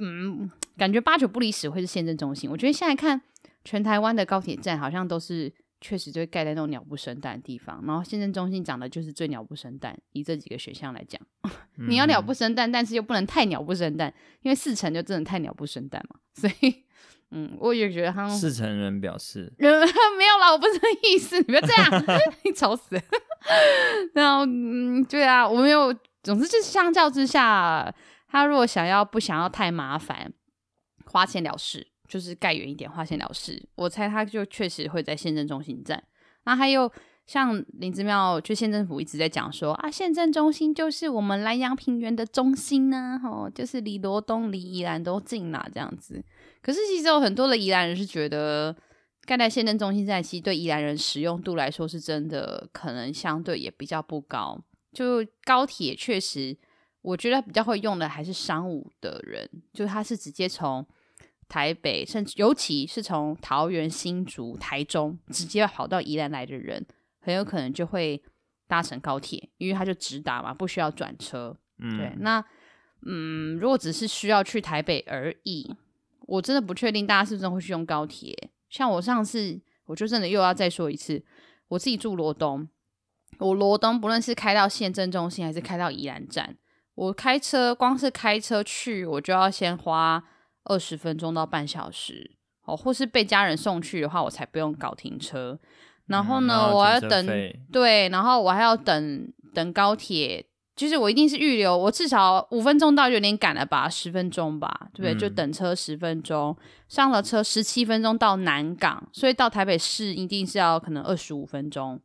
[0.00, 2.50] 嗯，感觉八九不离十会是县政中心。
[2.50, 3.20] 我觉得现在看
[3.64, 7.80] 全台湾的高铁站，好像都是确实就会盖在那种鸟不生蛋的地方。
[7.86, 9.96] 然后县政中心长得就是最鸟不生蛋。
[10.12, 11.20] 以这几个选项来讲，
[11.88, 16.18] 你要鸟不生蛋，但是又不能太鸟不生蛋，因为四成就真的太鸟不生蛋嘛。
[16.34, 16.84] 所以，
[17.30, 19.72] 嗯，我也觉得他四成人表示， 没有
[20.40, 20.72] 啦，我不是
[21.04, 22.04] 意思，你不要这样，
[22.44, 23.02] 你吵死了。
[24.14, 27.94] 然后，嗯，对啊，我没有，总之就是相较之下。
[28.32, 30.32] 他如果想要不想要太麻烦，
[31.04, 33.60] 花钱了事，就是盖远一点，花钱了事。
[33.74, 36.00] 我猜他就确实会在县政中心站。
[36.44, 36.88] 那还有
[37.26, 46.24] 像林姿妙，就县政府一直在讲说啊，县政中心就是我们兰阳平原的中心呢，吼，就是离罗东、离宜兰都近啦，这样子。
[46.62, 48.76] 可是其实有很多的宜兰人是觉得
[49.24, 54.62] 盖在县政中心站，其实对宜兰人使用度来说是真的可能相对也比较不高。
[54.92, 56.56] 就高铁确实。
[57.02, 60.86] 我觉得比较会用的还是商务的人，就是他是直接从
[61.48, 66.84] 台北，甚至尤其是从桃园、新竹、台中直接跑到宜兰来的人，
[67.20, 68.22] 很有可能就会
[68.68, 71.56] 搭乘高铁，因为他就直达嘛，不需要转车。
[71.78, 72.12] 嗯，对。
[72.18, 72.44] 那
[73.06, 75.74] 嗯，如果只是需要去台北而已，
[76.26, 78.50] 我真的不确定大家是不是会去用高铁。
[78.68, 81.24] 像我上次，我就真的又要再说一次，
[81.68, 82.68] 我自己住罗东，
[83.40, 86.56] 我罗东不论是开到县政中心，还是开到宜兰站。
[86.94, 90.22] 我开车，光是开车去，我就要先花
[90.64, 92.30] 二十分钟到半小时
[92.64, 95.58] 哦，或是被家人送去的话，我才不用搞停车。
[96.06, 97.26] 然后呢，嗯、我还要等，
[97.72, 100.44] 对，然后我还要等等高铁，
[100.76, 105.14] 就是我一定是预留，我至少五分钟到就有点赶了吧，十分钟吧，对不对？
[105.14, 106.54] 嗯、就等车十分钟，
[106.88, 111.98] 上了车十七分钟到南港，所以到台北市一定是要可能二十五分钟。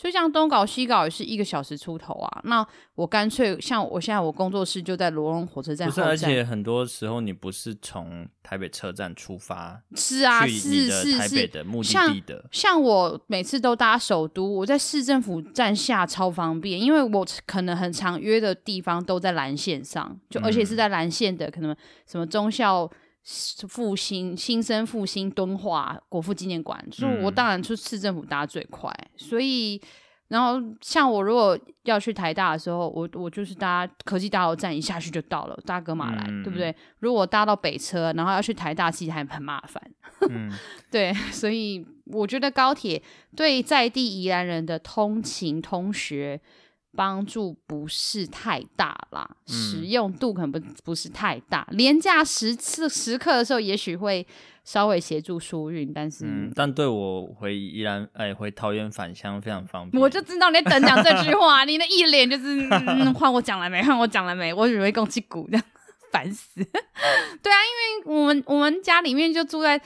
[0.00, 5.94] 所以像东搞西搞也是一个小时出头啊，那我干脆像我现在我工作室就在罗东火车站站。
[5.94, 12.48] 不是，而且很多时候你不是从台北车站出发，是啊，是是台北的目的地的。
[12.50, 22.90] 像，像我每次都搭首都，我在市政府站下超方便，因为我可能很常约的地方都在蓝线上，就而且是在蓝线的，可能什么忠孝
[23.68, 28.90] 复兴、新生复兴、敦化、国父纪念馆，所以我当然去市政府搭最快。
[28.90, 29.80] 嗯、所以，
[30.28, 36.74] 然后像我如果要去台大的时候，我我就是搭科技大楼站一下去就到了，搭格马兰，嗯、对不对？
[37.00, 39.82] 如果搭到北车，然后要去台大，其实还很麻烦。
[40.28, 40.50] 嗯、
[40.90, 43.02] 对，所以我觉得高铁
[43.36, 46.40] 对在地宜兰人的通勤、通学。
[46.96, 51.66] 帮助不是太大啦，嗯、实用度可能不不是太大。
[51.70, 54.26] 廉价时次时刻的时候，也许会
[54.64, 60.02] 稍微协助疏运，但是、嗯，但对我回宜兰哎回桃园返乡非常方便。
[60.02, 62.68] 我就知道你等讲这句话，你那一脸就是
[63.14, 63.82] 换、嗯、我讲了没？
[63.82, 64.52] 换我讲了没？
[64.52, 65.64] 我以为共击鼓这样，
[66.10, 66.56] 烦死。
[67.40, 67.58] 对啊，
[68.04, 69.80] 因为我们我们家里面就住在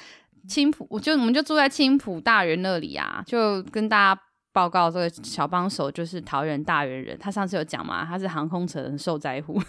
[0.49, 4.21] 青浦，我就我们就住在青浦大园那里啊，就跟大家。
[4.55, 9.61] 报告这个小帮手就是桃园大园人，他上次有讲嘛，他是航空城受灾户，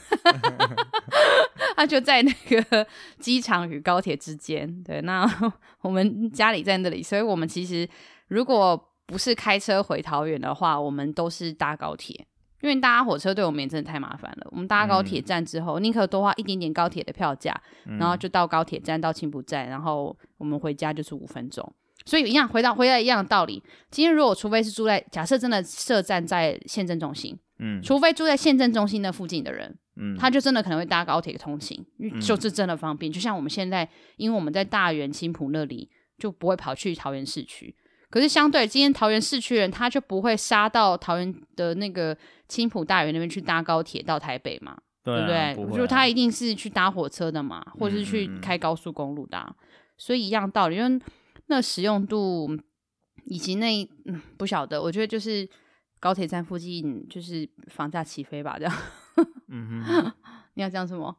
[1.75, 2.85] 他就在那个
[3.17, 4.83] 机场与高铁之间。
[4.83, 5.27] 对，那
[5.81, 7.89] 我们家里在那里，所以我们其实
[8.27, 12.15] 如果不是开车回桃园的话，我们都是搭高铁，
[12.61, 14.47] 因为搭火车对我们也真的太麻烦了。
[14.51, 17.59] 我们搭高铁站之后，宁可多花一点点高铁的票价，
[17.97, 21.73] 然后就到高铁站到青浦站，然后我们回家就是五分钟。
[22.05, 23.61] 所以一样，回到回来一样的道理。
[23.89, 33.11] 今天如果除非是住在假设真的设站在县政中心，嗯，除非住在县政中心那附近的人，嗯，他就真的可能会搭高铁通勤，嗯、就是真的方便。
[33.11, 35.89] 就像我们现在，因为我们在大园青浦那里，
[36.19, 37.75] 就不会跑去桃园市区。
[38.11, 42.15] 可是相对今天桃园市区人，他就不会杀到桃园的那个
[42.47, 45.71] 青浦大园那边去搭高铁到台北嘛，对，啊、对不对？
[45.71, 49.47] 不就他一定是去搭火车的嘛，或者是去开高速公路的，啊。
[49.49, 49.65] 嗯嗯，
[49.97, 51.01] 所以一样道理，因为。
[51.47, 52.49] 那使用度
[53.25, 55.47] 以及那嗯不晓得，我觉得就是
[55.99, 58.73] 高铁站附近就是房价起飞吧，这样。
[59.47, 60.13] 嗯哼，
[60.55, 61.17] 你要讲什么？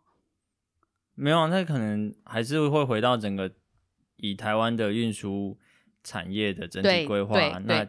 [1.15, 3.51] 没有啊，那可能还是会回到整个
[4.17, 5.59] 以台湾的运输
[6.03, 7.59] 产业的整体规划。
[7.61, 7.89] 那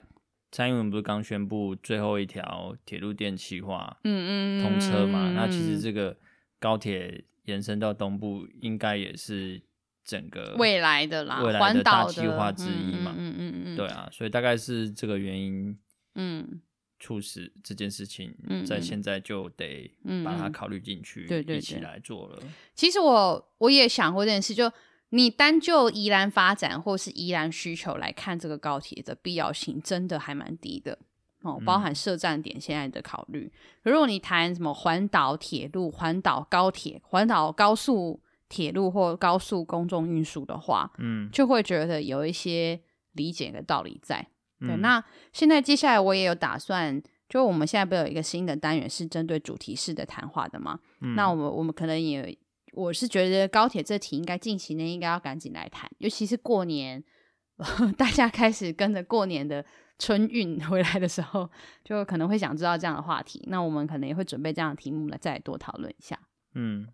[0.51, 5.31] 蔡英文不是刚宣布最后一条铁路电气化，嗯嗯，通车嘛？
[5.33, 6.17] 那其实这个
[6.59, 9.61] 高铁延伸到东部，应该也是。
[10.07, 15.77] 整个未来的啦，未来的大计划之一嘛，嗯嗯嗯，对啊，所以大概是这个原因，
[16.15, 16.61] 嗯，
[16.97, 18.33] 促使这件事情
[18.65, 19.93] 在现在就得
[20.23, 22.39] 把它考虑进去，对对，一起来做了。
[22.73, 24.71] 其实我我也想过这件事，就
[25.09, 30.97] 你单就宜兰发展或是宜兰需求来看，这个高铁的必要性真的还蛮低的。
[31.41, 33.51] 哦，包含设站点现在的考虑。
[33.83, 38.21] 如果你谈什么环岛铁路、环岛高铁、环岛高速。
[38.49, 42.81] 铁路或高速公众运输的话，嗯，就会觉得有一些
[43.13, 44.25] 理解的道理在。
[44.59, 50.79] 对，嗯、那现在接下来我也有打算，就我们现在不有一个新的单元是针对主题式的谈话的吗？
[51.01, 52.35] 嗯、那我们我们可能也，
[52.73, 57.03] 我是觉得高铁这题应该近期内应该要赶紧来谈，尤其是过年，
[57.97, 59.63] 大家开始跟着过年的
[59.99, 61.49] 春运回来的时候，
[61.83, 63.43] 就可能会想知道这样的话题。
[63.47, 66.17] 那我们可能也会准备这样的题目来再多讨论一下。
[66.55, 66.87] 嗯。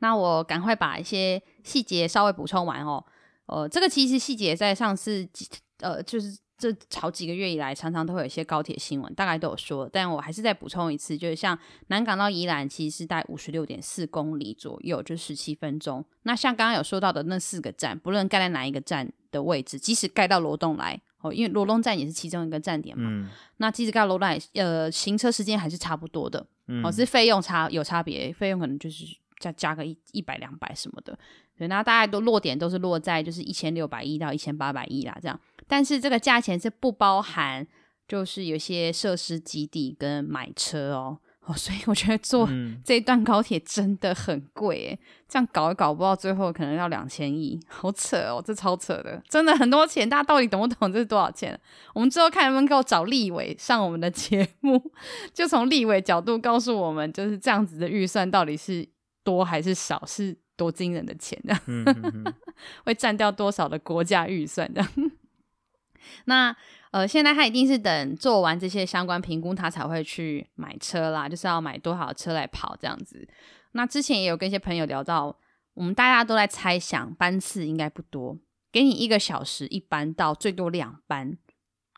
[0.00, 3.04] 那我赶快把一些细节稍微补充完哦。
[3.46, 5.28] 呃，这个其实细节在上次
[5.80, 9.86] 呃，就是这好几个月以来，常常都会有一些高铁新闻，大概都有说。
[9.92, 16.02] 但我还是再补充一次，就是像南港到宜兰，其实是在五十六点四公里左右，就十七分钟。
[16.22, 23.10] 那像刚刚有说到的那四个站，不论盖在哪一个站的位置，即使盖到罗东来哦，因为罗东站也是其中一个站点嘛。
[23.10, 23.28] 嗯、
[23.58, 26.46] 那即使盖到罗东来，呃，行车时间还是差不多的。
[26.68, 29.04] 嗯、哦，只是费用差有差别，费用可能就是。
[29.38, 31.18] 再加个一一百两百什么的，
[31.58, 35.38] 对，那大概都落点都是落在就是一千六百亿到一千八百亿啦，这样。
[35.66, 37.66] 但是这个价钱是不包含，
[38.06, 42.48] 就是有些设施基地跟买车哦，哦，所以我觉得坐
[42.84, 51.58] 这一段高铁真的很贵诶，这样搞一搞，不到最后可能要两千亿，好扯哦，这超扯的，真的很多钱，大家到底懂不懂这是多少钱？
[51.92, 54.80] 我们之后看能不能够找立委上我们的节目，
[55.34, 58.93] 就从立委角度告诉我们，就是这样子的预算到底是。
[59.24, 61.56] 多还是少，是多惊人的钱的，
[62.84, 64.86] 会占掉多少的国家预算的？
[66.26, 66.54] 那
[66.90, 73.26] 呃，现在他一定是等做完这些相关评估，他才会去买车啦，就是要买多少车来跑这样子。
[73.72, 75.36] 那之前也有跟一些朋友聊到，
[75.72, 78.38] 我们大家都在猜想班次应该不多，
[78.70, 81.38] 给你一个小时一班到最多两班。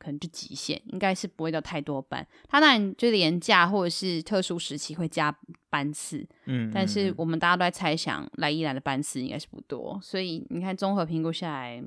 [0.06, 2.24] 可能就极限，应该是不会到太多班。
[2.48, 5.36] 他当然就廉价或者是特殊时期会加
[5.68, 11.82] 班次，嗯，但是我们大家都在猜想来伊兰的班次应该是不多，所以你看综合评估下来，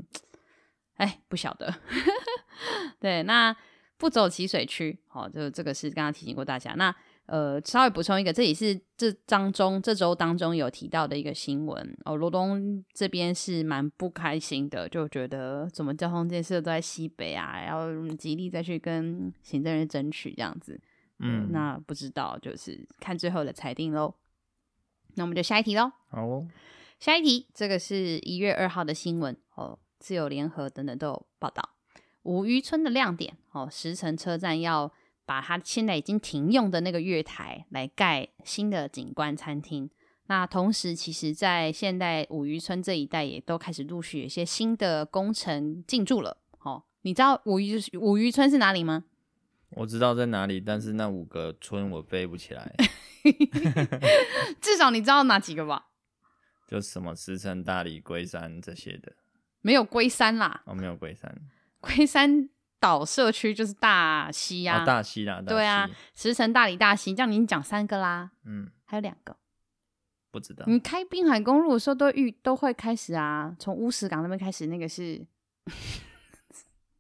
[0.96, 1.74] 哎，不晓得。
[3.00, 3.56] 对，那
[3.98, 6.74] 不走起水区，好，就这个是刚刚提醒过大家。
[6.74, 6.94] 那
[7.30, 12.16] 呃，稍微补充一个，这也是这当中这周当中有提到的一个新闻哦。
[12.16, 20.74] 罗东这边是蛮不开心的，就觉得怎么交通建设都在西北啊，要极力再去跟行政院争取这样子。
[21.20, 24.16] 嗯，嗯，那不知道就是看最后的裁定喽。
[25.14, 25.92] 那我们就下一题喽。
[26.10, 26.48] 好哦，
[27.00, 31.70] 下一题，这个是一月二号的新闻哦，自由联合等等都有报道。
[32.24, 34.92] 五渔村的亮点哦，石城车站要。
[35.30, 39.88] 把它现在已经停用的那个月台来盖新的景观餐厅。
[40.26, 46.38] 那同时，其实，在现代五渔村这一带也都开始陆续有一些新的工程进驻了。
[46.62, 49.04] 哦，你知道五渔五渔村是哪里吗？
[49.76, 52.76] 我知道在哪里，但是那五个村我背不起来。
[54.60, 55.90] 至少你知道哪几个吧？
[56.68, 59.14] 就什么石城、大理、龟山这些的。
[59.62, 60.64] 没有龟山啦。
[60.66, 61.40] 哦，没有龟山。
[61.82, 62.50] 龟山。
[62.80, 64.84] 岛社区就是大溪呀、啊。
[64.84, 69.36] 哦，大溪啦，对啊，石城、大理、大溪，这样你讲三个啦，嗯，还有两个，
[70.32, 70.64] 不知道。
[70.68, 75.26] 你开滨海公路的时候都遇都会开始啊，从乌石港那边开始，那个是。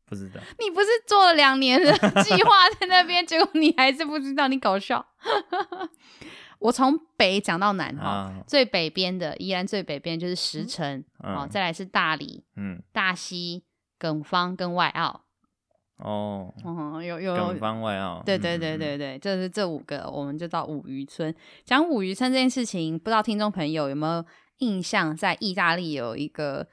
[0.06, 0.42] 不知道。
[0.58, 1.92] 你不是做了两年的
[2.24, 5.06] 计划在那边，结果你还是不知道，你搞笑。
[6.58, 13.64] 我从北讲到南哈、啊，最北边的宜兰最北边就是石城、嗯，哦，再来是大理，嗯，大溪、
[14.00, 15.22] 耿方跟外澳。
[16.00, 21.34] 哦，哦，有有有方外澳，对对对对对，就、嗯、是这五个，我们就到五渔村。
[21.66, 24.24] 讲五渔村这件事情，不知道听众朋友有没有
[24.60, 25.16] 印象？
[25.16, 26.66] 在意大利有一个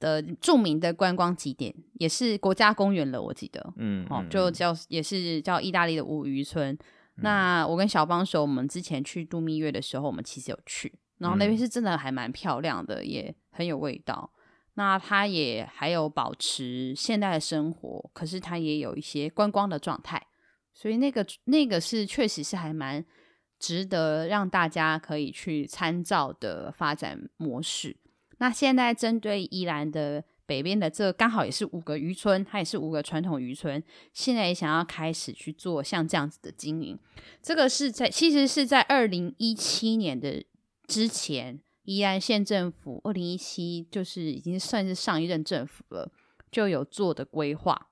[0.00, 7.22] 的著名的观光景点，也是国家公园了，我记得，嗯，哦，就叫也是叫意大利的五渔村、嗯。
[7.22, 14.28] 那我跟小帮手，我们之前去度蜜月的时候，我们其实有去，然后那边是真的还蛮漂亮的，也很有味道。
[14.78, 20.22] 那它也还有保持现代的生活，可是它也有一些观光的状态，
[20.74, 23.02] 所以那个那个是确实是还蛮
[23.58, 27.96] 值得让大家可以去参照的发展模式。
[28.36, 36.98] 那现在针对宜兰的北边的这刚好也是五个渔村，它也是五个传统渔村，现在也想要开始去做像这样子的经营。
[37.40, 40.44] 这个是在其实是在二零一七年的
[40.86, 41.62] 之前。
[41.86, 46.10] 宜兰县政府二零一七就是已经算是上一任政府了，
[46.50, 47.88] 就有做的规划，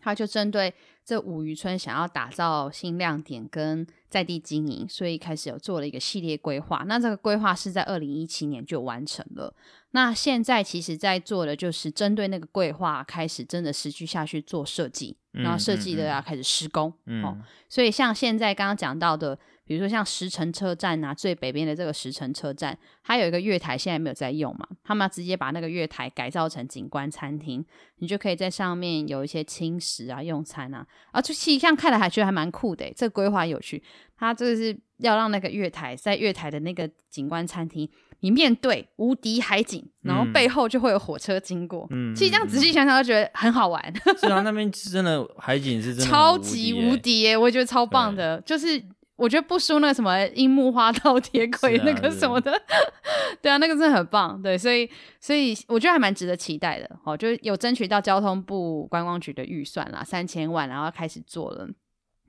[0.00, 6.84] 他就针对这五渔村想要打造新亮点跟在地经营，所以开始有做了一个系列规划。
[6.88, 9.54] 那这个规划是在二零一七年就完成了。
[9.92, 16.92] 那现在其实在做的就是针对那个规划开始真的实际下去做设计，然后设计的要开始施工。
[17.06, 19.38] 嗯，哦，所以像现在刚刚讲到的。
[19.64, 27.64] 比如说像石城车站啊，最北边的这个石城车站，它有一个月台，现在没有在用嘛，他们要直接把那个月台改造成景观餐厅，
[27.98, 33.82] 你就可以在上面有一些轻食啊、用餐啊，啊，就其实像看了还觉得还蛮酷的，这个规划有趣。
[34.16, 37.88] 它这个是要让那个月台在月台的那个景观餐厅，
[38.20, 41.86] 你面对无敌海景，然后背后就会有火车经过。
[41.90, 43.82] 嗯，其实这样仔细想想，就觉得很好玩。
[44.20, 48.82] 是啊，那边 真的海景是真的超级无敌耶，我觉得超棒的，就是。
[49.22, 52.58] 我觉得不输那个什么樱木花道铁轨那个什么的，啊
[53.40, 61.68] 对啊，那个真的很棒，对，所以所以我觉得还蛮值得期待的，哦，就有争取到交通部观光局的预算啦，三千万，然后开始做了，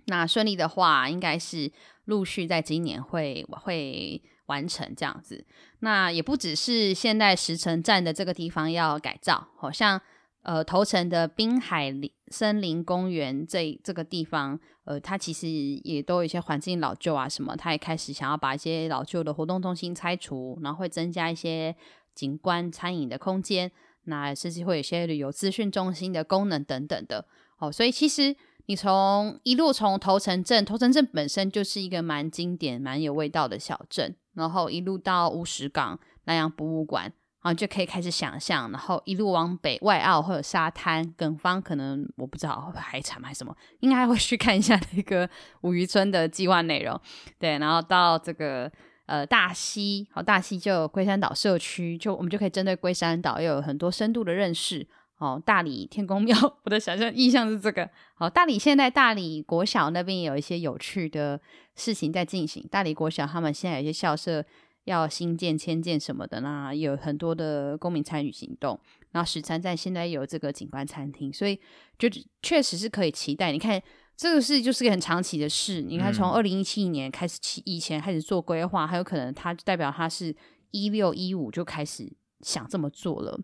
[0.05, 1.71] 那顺利的话，应该是
[2.05, 5.43] 陆续在今年会会完成这样子，
[5.79, 9.99] 那也不只是现在石城站的这个地方要改造，好像。
[10.43, 11.93] 呃，头城的滨海
[12.27, 21.73] 森林公园这这个地方，呃，它其实也都有一些环境老旧啊，什么，它也开始想要把一些老旧的活动中心拆除，然后会增加一些
[22.13, 23.71] 景观餐饮的空间，
[24.03, 27.25] 那甚至会有一些旅游资讯中心的功能等等的。
[27.59, 28.35] 哦，所以其实
[28.65, 37.13] 你从一路从头城镇，头城镇本身就是一个蛮经典、蛮有味道的小镇，然后一路到乌石港南洋博物馆。
[37.43, 45.29] 然后就可以开始想象，然后一路往北，外澳或者沙滩，耿方可能我不知道海产还是什么，应该会去看一下那个
[45.61, 46.97] 五渔村的计划内容。
[47.37, 48.71] 对，然后到这个
[49.07, 54.87] 呃大溪，好，大溪就龟山岛社区，就我们就可以针对龟山岛有很多深度的认识。
[55.17, 57.89] 哦，大理天公庙，我的想象意象是这个。
[58.15, 61.39] 好，大理现在大理国小那边也有一些有趣的
[61.75, 62.65] 事情在进行。
[62.71, 64.45] 大理国小他们现在有一些校舍。
[64.85, 66.75] 要新建、迁建什么的呢？
[66.75, 68.79] 有很多的公民参与行动。
[69.11, 71.59] 然后石城站现在有这个景观餐厅，所以
[71.99, 72.09] 就
[72.41, 73.51] 确实是可以期待。
[73.51, 73.81] 你看，
[74.17, 75.81] 这个事就是个很长期的事。
[75.81, 80.35] 你看，从二零一七年开始起，以前开始做规划，还有可能它代表它是
[80.71, 82.11] 一六一五就开始
[82.41, 83.39] 想这么做了。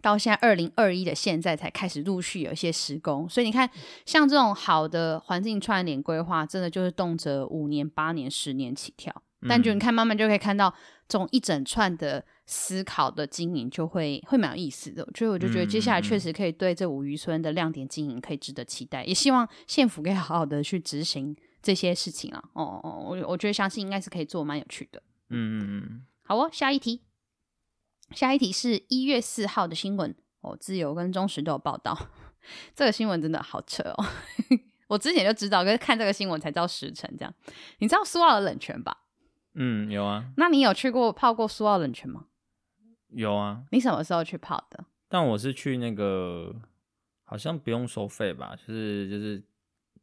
[0.00, 3.68] 到现在二零二一的现在才开始陆续有一些施工，所以你看，
[4.06, 9.22] 像这种好的环境串联规划，真的就是动辄五年、八年、十年起跳。
[9.48, 10.72] 但就你看，慢慢就可以看到
[11.08, 15.06] 这种一整串的思考的经营，就会会蛮有意思的。
[15.14, 22.42] 所以我就觉得接下来确实可以对这五渔村的亮点经营可以值得期待，也希望县府可以好好的去执行这些事情啊。
[22.52, 25.02] 哦哦，我我觉得相信应该是可以做蛮有趣的。
[25.30, 27.02] 嗯嗯嗯，好哦，下一题，
[28.10, 31.96] 下一题是一月四号的新闻哦，自由跟中时都有报道。
[32.76, 34.04] 这个新闻真的好扯哦，
[34.88, 37.34] 我之前就知道，可是看这个新闻才知道时辰这样。
[37.78, 39.03] 你知道苏澳的冷泉吧？
[39.54, 40.32] 嗯，有啊。
[40.36, 42.26] 那你有去过泡过苏澳冷泉吗？
[43.08, 43.64] 有啊。
[43.70, 44.84] 你什么时候去泡的？
[45.08, 46.54] 但我是去那个，
[47.24, 49.42] 好像不用收费吧，就是就是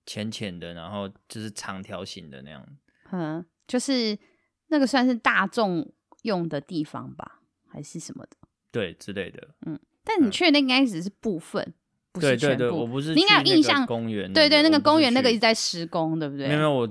[0.05, 2.65] 浅浅的，然后就是长条形的那样。
[3.11, 4.17] 嗯，就是
[4.67, 5.93] 那个算是大众
[6.23, 8.37] 用的地方吧，还是什么的？
[8.71, 9.49] 对，之类的。
[9.65, 11.61] 嗯，但你去的那应该只是部分。
[11.63, 11.73] 嗯
[12.13, 16.47] 不是全部，对对对，我不是你应该有印象公园，对对，那个公园那个一直在施工，对不对？
[16.47, 16.89] 没有没有，我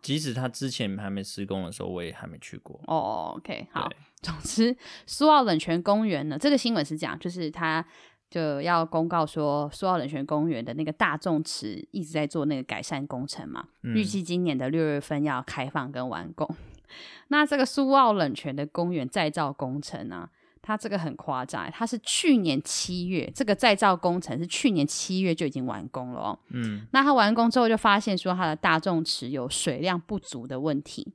[0.00, 2.80] 即使他之前还没施工的时候，我也还没去过。
[2.86, 3.88] 哦，OK，好。
[4.22, 7.84] 总之，苏澳冷泉公园呢，这个新闻是讲，就是他
[8.28, 16.46] 就要公告说，苏澳冷泉公园的那个大众池一直在做那个改善工程嘛，预计今年的六月份要开放跟完工。
[17.28, 20.28] 那这个苏澳冷泉的公园再造工程呢？
[20.62, 26.38] 它这个很夸张，他是去年七月，这个再造工程是去年七月就已经完工了哦。
[26.50, 31.14] 嗯，那他完工之后就发现说他的大众池有水量不足的问题。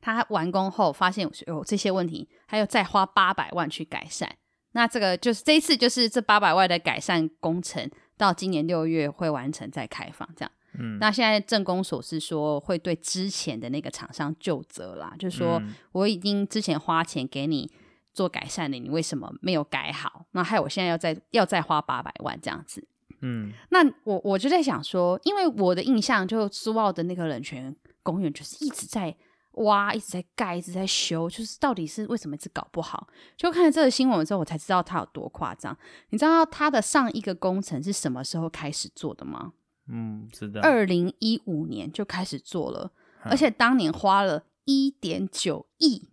[0.00, 4.32] 他完工后发现有这些问题，还有再花八百万去改善。
[4.72, 10.52] 那这个就是这一次就是这八百万的改善工程，到今年六月会完成再开放这样。
[10.78, 15.60] 嗯，那现在政工所是说会对之前的那个厂商就责啦，就是说
[15.92, 17.68] 我已经之前花钱给你。
[18.14, 20.24] 做改善的，你为什么没有改好？
[20.30, 22.86] 那害我现在要再要再花八百万这样子。
[23.20, 29.14] 嗯，那我我就在想说，因为我的印象就苏澳的那个冷泉公园就是一直在
[29.52, 33.08] 挖，一直在盖，一直在修，就是到底是为什么一直搞不好？
[33.36, 35.76] 就看了这个新闻之后，我才知道它有多夸张。
[36.10, 39.52] 你知道它的上一个工程是什么时候开始做的吗？
[39.88, 42.92] 嗯，是的，二零一五年就开始做了，
[43.24, 46.10] 嗯，而且当年花了一点九亿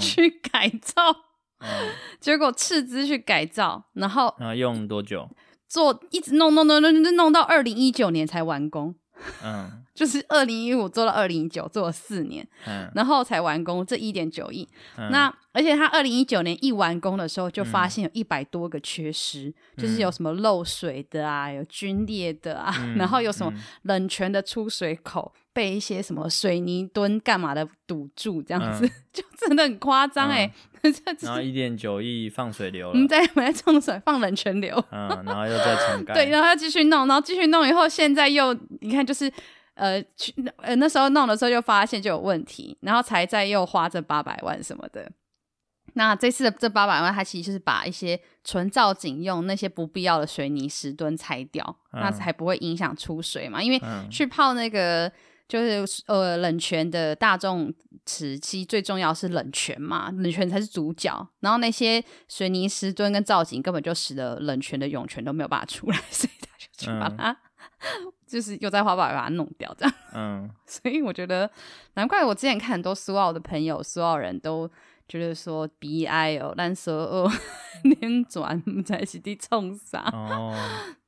[0.00, 1.27] 去改造。
[1.60, 1.68] 嗯，
[2.20, 5.28] 结果斥资去改造，然后然后用多久？
[5.68, 8.94] 做一直弄弄弄弄弄弄到二零一九年才完工。
[9.44, 13.84] 嗯， 就是二零一五做到二零一九，做了四年，嗯，然后才完工。
[13.84, 23.52] 这一点九亿，嗯，那而且他二零一九年一完工的时候，就发现有一百多个缺失，嗯，就是有什么漏水的啊，有龟裂的啊，嗯， 然后有什么
[23.82, 25.34] 冷泉的出水口。
[25.50, 30.48] 被一些什么水泥墩干嘛的堵住，这样子、嗯、就真的很夸张哎。
[31.20, 39.32] 然后一点九亿放水流了，我们在我们在冲水放冷泉流，嗯，然后又再重盖，对，然后要继续弄，然后继续弄以后，现在又你看就是
[39.74, 45.10] 呃去呃那时候弄的时候就发现就有问题，然后才再又花这八百万什么的。
[45.94, 53.62] 那这次的这八百万，它其实就是把一些纯造景用那些不必要的水泥石墩拆掉，嗯、那才不会影响出水嘛。
[53.62, 55.10] 因为去泡那个。
[55.48, 57.72] 就是呃冷泉的大众
[58.06, 61.26] 时期最重要是冷泉嘛，冷泉才是主角。
[61.40, 69.94] 然后那些水泥石墩跟造景根本就使得冷泉的涌泉都没有办法出来， 所以他就去把它，嗯、就是又在花把把它弄掉这样。
[70.14, 71.50] 嗯， 所以我觉得
[71.94, 74.70] 难怪我之前看很多苏澳的朋友，苏澳人都
[75.08, 77.30] 觉得说悲哀哦，难说 哦，
[77.82, 80.54] 连转在一起冲啥哦。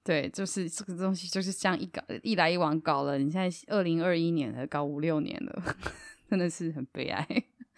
[0.02, 3.18] 对，就是这个东西就是这样一搞，一来一往搞了。
[3.18, 5.62] 你现在二零二一年了，搞五六年了，
[6.28, 7.26] 真的是很悲哀。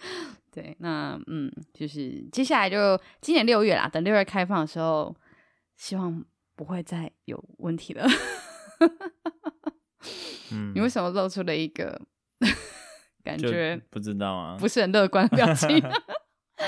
[0.51, 5.15] 对，那嗯，就是接下来就今年六月啦，等六月开放的时候，
[5.77, 8.07] 希望不会再有问题了。
[10.53, 12.01] 嗯，你为什么露出了一个
[13.25, 15.83] 感觉不知道啊，不是很乐观的表情？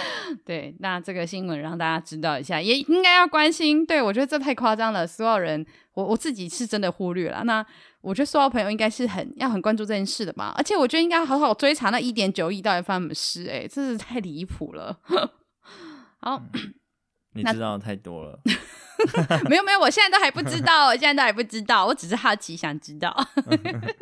[0.44, 3.84] 对，那这个新闻让大家知道一下，也应该要关心。
[3.84, 5.64] 对，我觉得这太夸张了，所有人，
[5.94, 7.44] 我我自己是真的忽略了。
[7.44, 7.64] 那
[8.00, 10.52] 我觉得所有朋友应该是很要很关注这件事的吧？
[10.56, 14.98] 而且我觉得应该好好追查那一点九亿到底发生什么事，哎，真是太离谱了。
[16.20, 16.74] 好，嗯，
[17.34, 18.40] 你知道太多了。
[19.48, 23.14] 没有没有，我现在都还不知道，我现在都还不知道，我只是好奇想知道。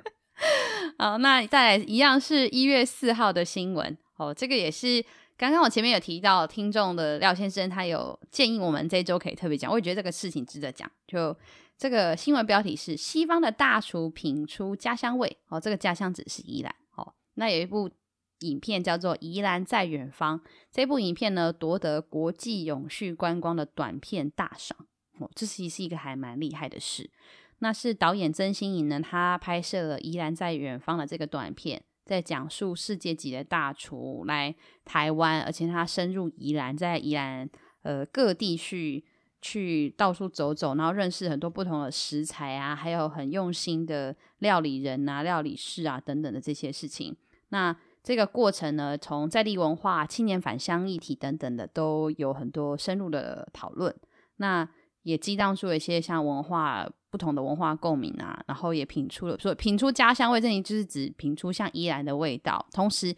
[0.99, 5.05] 好，那再来一样是一月四号的新闻哦，这个也是。
[5.43, 10.89] 刚刚我前面有提到，听众的廖先生他有建议我们这周可以特别讲，我也觉得这个事情值得讲。
[11.05, 11.37] 就
[11.77, 16.73] 这个新闻标题是“西方的大厨品出家乡味”，哦，这个家乡只是宜兰。
[16.95, 17.91] 哦，那有一部
[18.43, 20.39] 影片叫做《宜兰在远方》。
[20.71, 24.79] 这部影片呢，夺得国际永续观光的短片大赏。
[25.19, 27.11] 哦，这其实是一个还蛮厉害的事。
[27.59, 37.49] 那是导演曾心颖呢，他拍摄了《宜兰在远方》的这个短片，在讲述世界级的大厨来台湾，而且他深入宜兰，在宜兰
[37.83, 39.05] 呃各地去。
[39.45, 47.17] 去到处走走，然后认识很多不同的食材啊，还有很用心的料理人啊、料理师啊等等的这些事情。
[47.49, 53.93] 那这个过程呢，从在地文化、青年返乡议题等等的，都有很多深入的讨论。
[54.37, 54.69] 那
[55.03, 62.67] 也激荡出了一些像文化不同的文化共鸣啊，然后也品出了说品出家乡味，这里就是指品出像宜兰的味道。
[62.73, 63.15] 同时，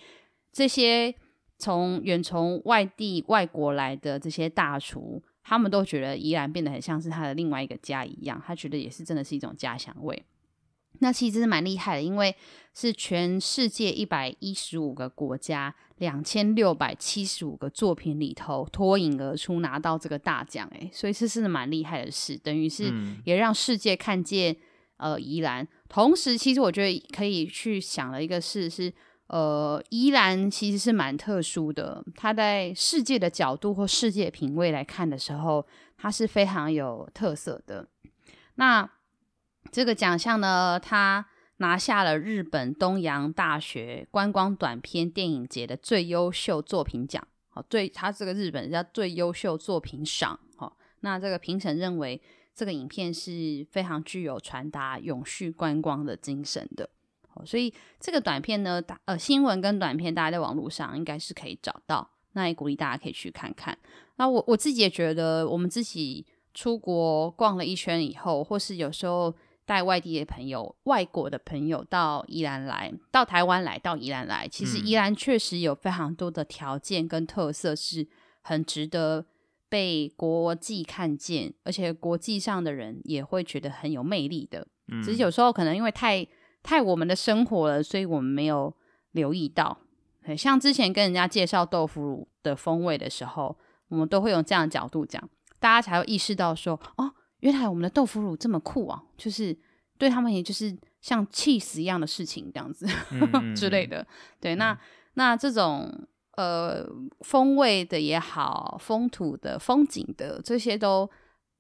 [0.53, 1.15] 这些
[1.59, 5.23] 从远从外地外国来的这些大厨。
[5.47, 10.25] 他们都觉得宜兰变得很像是他的另外一个家一样，他觉得也是真的是一种家乡味。
[11.01, 12.35] 那其实是蛮厉害的，因为
[12.73, 22.93] 是全世界一百一十五个国家两千六百七十五个作品里头脱颖而出拿到这个大奖，诶，所以这是蛮厉害的事，等于是
[23.25, 24.57] 也让世界看见
[24.97, 25.67] 呃宜兰。
[25.89, 28.93] 同时，其实我觉得可以去想的一个事是。
[29.27, 35.67] 呃，宜兰其实是蛮特殊的，它在世界的角度或世界品味来看的时候，
[35.97, 37.89] 它是非常有特色的。
[38.57, 38.89] 那
[39.71, 41.27] 这个奖项呢，他
[41.59, 47.27] 拿下了日本东洋大学观光短片电影节的最优秀作品奖。
[47.53, 50.39] 哦，对，它这个日本叫最优秀作品赏。
[50.59, 52.21] 哦，那这个评审认为
[52.55, 56.89] 这个影片是非常具有传达永续观光的精神的。
[57.45, 63.77] 所以这个短片呢，大呃新闻跟短片，大家在网络上应该是可以找到，那也鼓励大家可以去看看。
[64.17, 69.35] 那我我自己也觉得，我们自己出国逛了一圈以后，或是有时候
[69.67, 78.07] 带外地的朋友、外国的朋友到宜兰来，到台湾来，到宜兰来，其实宜兰确实有非常多的条件跟特色，是
[78.43, 79.25] 很值得
[79.69, 84.67] 被国际看见，而且国际上的人也会觉得很有魅力的。
[85.03, 86.27] 只是有时候可能因为太
[86.63, 88.75] 太我们的生活了，所以我们没有
[89.13, 89.79] 留意到。
[90.37, 93.57] 像之前跟人家介绍豆腐乳的风味的时候，
[93.89, 95.27] 我们都会用这样的角度讲，
[95.59, 97.13] 大家才会意识到说，哦，
[97.45, 99.03] 原来我们的豆腐乳这么酷啊！
[99.19, 99.55] 就是
[99.99, 102.87] 对他们，也就是像起司一样的事情这样子
[103.55, 104.07] 之类的。
[104.41, 104.79] 对，那
[105.13, 106.89] 那这种呃
[107.21, 111.09] 风味的也好，风土的、风景的这些都，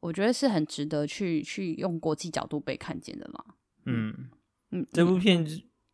[0.00, 3.44] 我觉得是很值得去去用国际角度被看见的嘛。
[3.84, 4.30] 嗯。
[4.90, 5.46] 这部片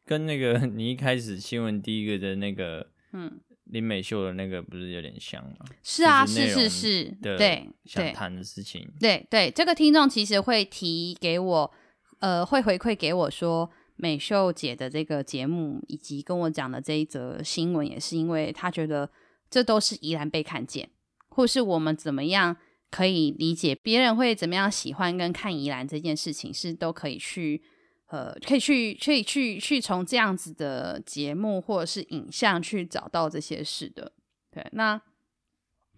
[0.07, 3.41] 跟那个 你一开始新闻第一个的那个，嗯，
[3.71, 5.67] 林美秀的那个不是有点像吗？
[5.83, 11.73] 是啊，是是是，对，想谈的事情，对对，这个听众其实会提给我，
[12.19, 19.09] 呃，会回馈给我说，美秀姐的这个节目以及跟我讲的这一则新闻，也是因为他觉得
[19.49, 20.91] 这都是宜兰被看见，
[21.29, 22.57] 或是我们怎么样
[22.91, 27.63] 可以理解别人会怎么样喜欢跟看宜兰这件事情，是都可以去。
[28.11, 34.11] 呃，可以去，可以去，去从这样子的节目或者是影像去找到这些事的。
[34.51, 35.01] 对，那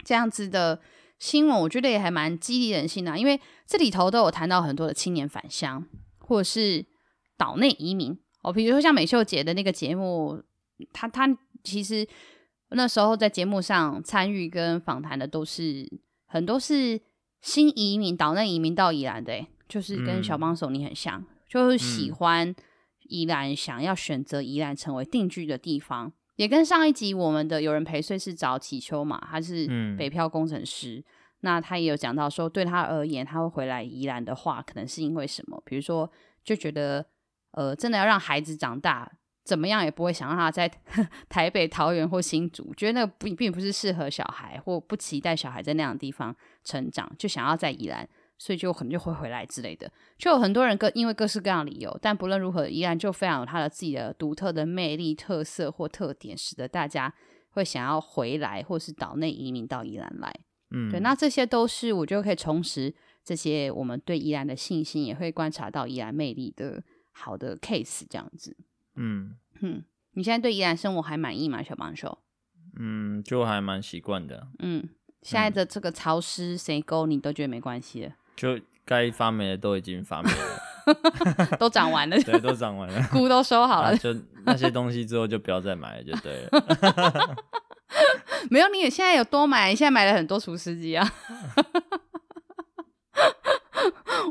[0.04, 0.78] 这样子的
[1.18, 5.86] 新闻，我觉得也还蛮激励人心的，因为这里头都有谈到很多的青年返乡
[6.18, 6.84] 或者是
[7.38, 10.42] 岛内移民哦，比如说像美秀姐的那个节目，
[10.92, 11.26] 她她
[11.64, 12.06] 其实
[12.72, 15.90] 那时候在节目上参与跟访谈的都是
[16.26, 17.00] 很多是
[17.40, 21.18] 新移民岛内移民到宜兰的，就是跟小帮手你很像。
[21.18, 22.54] 嗯就是喜欢
[23.00, 31.04] 宜兰，想要选择宜兰成为定居的地方，嗯、也跟上一集我们的有人陪睡是找祈秋嘛，他是北漂工程师，嗯、
[31.40, 35.62] 那他也有讲到说，对他而言，他会回来宜兰的话，可能是因为什么？
[35.66, 36.10] 比如说，
[36.42, 37.04] 就觉得
[37.50, 39.12] 呃，真的要让孩子长大，
[39.44, 40.66] 怎么样也不会想让他在
[41.28, 46.34] 台北、桃园或新竹，觉得那个不并不是适合小孩，或不期待小孩在那样的地方
[46.64, 48.08] 成长，就想要在宜兰。
[48.42, 49.88] 所以就可能就会回来之类的，
[50.18, 57.14] 就有很多人各因为各式各样的理由，但不论如何，宜兰就非常有它的自己的独特的魅力、特色或特点，使得大家
[57.50, 60.34] 会想要回来，或是岛内移民到宜兰来。
[60.72, 66.82] 嗯，对，那这些都是我觉得可以重拾这些我们对宜兰的信心，也会观察到宜兰魅力的
[67.12, 68.56] 好的 case 这样子。
[68.96, 69.84] 嗯嗯，
[70.14, 72.18] 你现在对宜兰生活还满意吗，小帮手？
[72.76, 74.48] 嗯，就还蛮习惯的。
[74.58, 74.88] 嗯，
[75.22, 78.16] 现在的这个潮湿谁沟你都觉得没关系了。
[78.36, 84.14] 就该发霉的都已经发霉了， 都长完了， 对，都长完了， 菇都收好了，就
[84.44, 87.36] 那些东西之后就不要再买了，就对了。
[88.50, 91.08] 没有，你也现在有多买，你现在买了很多厨师机啊。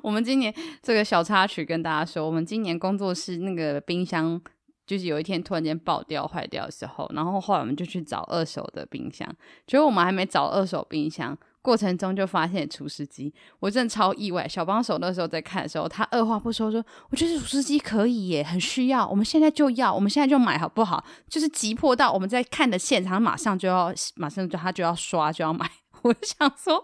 [0.03, 4.41] 我们今年这个小插曲跟大家说，我们今年工作室那个冰箱
[4.85, 9.27] 就是有一天突然间爆掉坏掉的时候，然后后来我们就去找二手的冰箱，
[9.67, 14.47] 结果我们还没找二手冰箱，过程中就发现除湿机，我真的超意外。
[14.47, 25.69] 小帮手那时候在看的时候，他二话不说说：“我觉得除湿机可以耶，很需要，我们现在就要，我们现在就买好不好？”就是急迫到我们在看的现场，马上就要，马上就他就要刷就要买。
[26.01, 26.83] 我想说，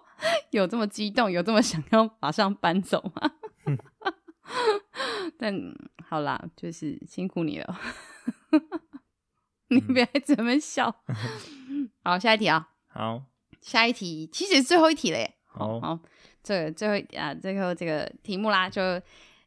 [0.51, 3.31] 有这么激动，有这么想要马上搬走吗？
[5.39, 5.53] 但
[6.07, 7.79] 好啦，就是辛苦你了。
[9.69, 10.95] 你别这么笑。
[12.03, 12.69] 好，下一题啊。
[12.87, 13.23] 好，
[13.67, 15.29] 下一题其实是最后一题了耶。
[15.45, 15.99] 好，好，
[16.41, 18.81] 这个最后啊，最后这个题目啦，就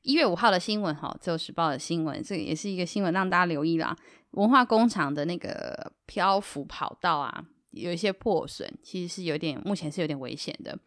[0.02, 3.96] 一月五号的新闻哈，自由时报的新闻，这个也是一个新闻，让大家留意啦。
[4.32, 10.78] 文化工厂的那个漂浮跑道啊，有一些破损，其实是有点，目前是有点危险的。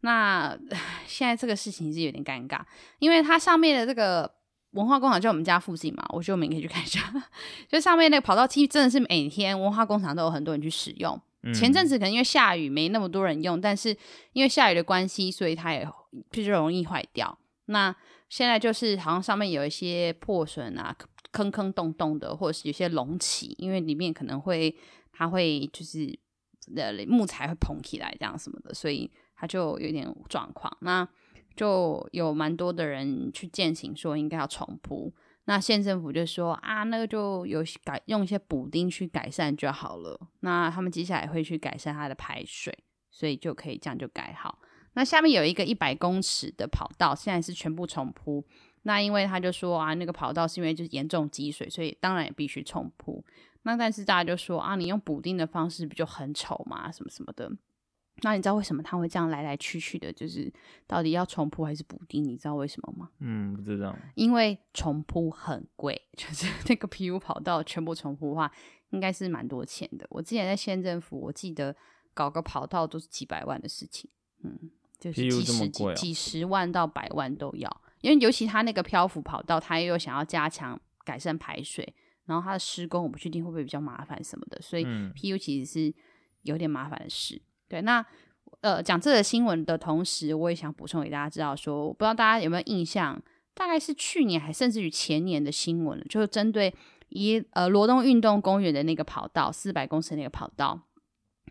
[0.00, 0.58] 那
[1.06, 2.60] 现在这个事情是有点尴尬，
[2.98, 4.28] 因为它上面的这个
[4.72, 7.00] 文化工厂就我们家附近嘛，我觉得我们可以去看一下。
[7.70, 11.20] 就上面那个跑道，其实真的是每天文化工厂都有很多人去使用。
[11.54, 13.96] 前阵子可能因为下雨没那么多人用，但是
[14.32, 15.88] 因为下雨的关系，所以它也
[16.30, 17.38] 比较容易坏掉。
[17.66, 17.94] 那
[18.28, 20.96] 现在就是好像上面有一些破损啊，
[21.32, 24.76] 坑坑洞洞的，或者是有些隆起，因为里面可能会
[25.12, 26.18] 它会就是
[26.76, 29.10] 呃木材会膨起来这样什么的，所以。
[29.42, 31.08] 它就有点状况，那
[31.56, 35.10] 就有蛮多的人去践行说应该要重铺。
[35.50, 40.16] 那县政府就说啊，那个就有改用一些补丁去改善就好了。
[40.42, 42.72] 那他们接下来会去改善它的排水，
[43.10, 44.60] 所以就可以这样就改好。
[44.92, 48.46] 那下面有一个一百公尺的跑道，现在是全部重铺。
[48.82, 53.24] 那因为他就说啊，那个跑道是因为就是严重积水，所以当然也必须重铺。
[53.62, 56.92] 那但是大家就说啊，你用补丁的方式不就很丑吗？
[56.92, 57.50] 什么什么的。
[58.22, 60.12] 那你知道为什么他会这样来来去去的？
[60.12, 60.52] 就是
[60.86, 62.22] 到底要重铺还是补丁？
[62.22, 63.10] 你知道为什么吗？
[63.20, 63.96] 嗯，不知道。
[64.14, 68.50] 因为重铺很贵， 就是那个 PU 跑道全部重铺的话，
[68.90, 70.06] 应该是蛮多钱的。
[70.10, 71.74] 我之前在县政府，我记得
[72.12, 74.10] 搞个跑道都是几百万的事情。
[74.42, 77.82] 嗯，就是几十几、哦、几十万到百万都要。
[78.00, 81.94] 因为尤其他那个漂浮跑道，他又想要加强改善排水，
[82.24, 85.94] 然后他的施工我不确定会不会比较麻烦什么的，所以 PU 其实是
[86.42, 87.36] 有点麻烦的事。
[87.36, 87.40] 嗯
[87.70, 88.04] 对，那
[88.62, 93.18] 呃，讲这个新闻的同时，我也想补充给大家知道说，说我不知道大家有没有印象，
[93.54, 96.74] 大概是去年还甚至于前年的新闻，就是针对
[97.10, 100.80] 一呃罗东运动公园的那个跑道，四百公尺那个跑道，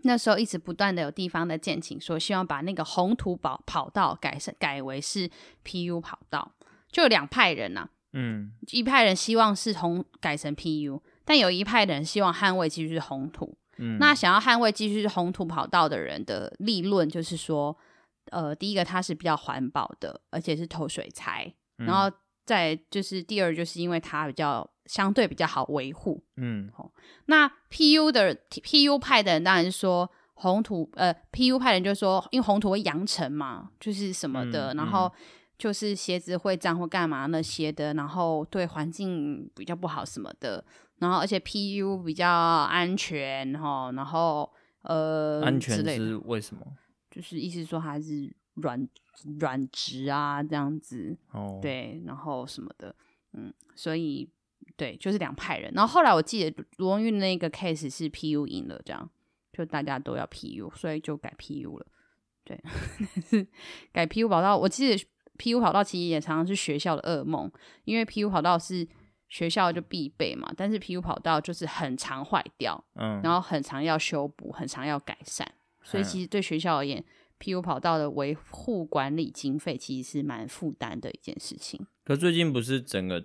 [0.03, 5.29] 那时候一直不断的有地方的建请说，希望把那个红土跑跑道改成改为是
[5.65, 6.51] PU 跑道，
[6.91, 13.57] 就有两派人呐、啊，嗯，一派人希望是红改成 PU，但有一派人希望捍卫继续是红土。
[13.79, 17.75] 嗯、那想要捍卫继续红土跑道的人的立论就是说，
[18.31, 22.15] 呃，第一个它是比较环保的，而且是投水材，嗯、然后
[22.45, 26.23] 再就是第二就是因为它比较相对比较好维护。
[26.37, 26.91] 嗯，好、哦，
[27.27, 35.11] 那 PU 的 PU 派的人当然是说红土，呃，PU 派的人就是说，因为红土会扬尘嘛，就是什么的，嗯、然后
[35.57, 40.63] 就是鞋子会脏或干嘛那些的，然后对环境比较不好什么的。
[40.99, 44.49] 然后，而且 PU 比较安全哈，然后
[44.81, 46.61] 呃，安全是为什么？
[47.09, 48.87] 就是意思说还是软
[49.39, 52.93] 软质啊这样子哦，对，然后什么的，
[53.33, 54.29] 嗯，所以
[54.75, 55.71] 对，就是两派人。
[55.73, 59.09] 然后后来我记得罗运那个 case 是 PU 赢了，这样
[59.53, 61.85] 就大家都要 PU，所以就改 PU 了。
[62.43, 62.61] 对，
[63.93, 67.49] 改 PU 跑道，我记得 PU 跑道其实也常常是学校的噩梦，
[67.85, 68.85] 因为 PU 跑道是。
[69.29, 75.47] 学校就必备嘛，但是 PU 跑道就是很常坏掉，嗯，然后很常要修补，很常要改善，
[75.83, 77.03] 所以其实对学校而言
[77.39, 81.85] ，PU 跑道的维护管理经费其实是蛮负担的一件事情。
[82.03, 83.23] 可最近不是整个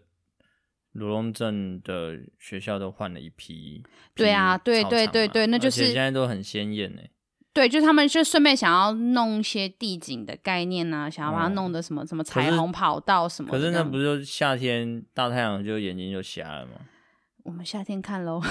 [0.92, 3.82] 罗东镇的学校都换了一批？
[4.14, 7.10] 对啊，对对对对，那就是现在都很鲜艳哎。
[7.54, 13.56] 对，就他们就顺便想要弄一些地景的概念啊，想要把它弄得什么、哦、什么彩虹跑道什么的。
[13.56, 16.72] 可是那不是夏天大太阳就眼睛就瞎了吗？
[17.44, 18.42] 我们夏天看喽。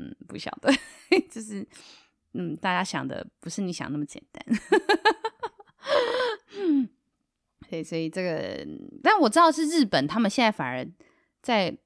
[0.00, 0.72] 嗯，不晓得，
[1.30, 1.66] 就是
[2.32, 4.42] 嗯，大家想的不是你想那么简单。
[7.68, 8.66] 对，所以这个，
[9.02, 10.88] 但我知道是日本，他们现在反而
[11.42, 11.76] 在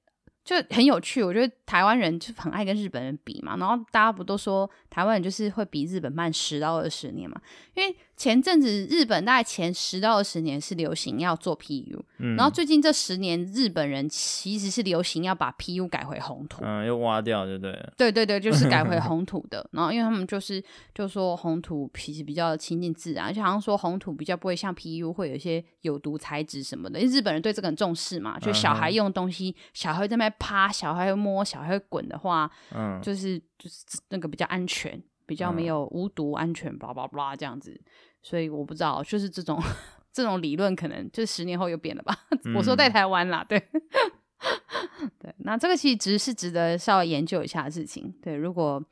[0.45, 7.41] 就很有趣，我觉得台湾人就很爱跟日本人比嘛，然后大家不都说台湾人就是会比日本慢十到二十年嘛？
[7.75, 17.73] 因为前阵子日本大概前十到二十年是流行要做 PU，嗯，然后最近这十年日本人其实是流行要把 PU 改回红土，嗯，又挖掉，对不对？
[17.97, 19.67] 对对对，就是改回 红土的。
[19.73, 20.63] 然后因为他们就是
[20.95, 27.01] 就说红土其实比较亲近自然，而且好像说红土比较不会像 PU 会有一些有毒材质什么的。
[27.01, 37.81] 因为日本人对这个很重视嘛，就小孩用东西，嗯、小孩在那边趴，小孩会摸，小孩会滚的话，嗯，就是就是那个比较安全，比较没有无毒安全，巴拉巴拉这样子。
[38.23, 39.61] 所以我不知道，就是这种
[40.13, 42.17] 这种理论，可能就十年后又变了吧。
[42.45, 43.59] 嗯、 我说在台湾啦，对
[45.19, 48.15] 对，那这个其实只是值得稍微研究一下的事情。
[48.23, 48.83] 对，如果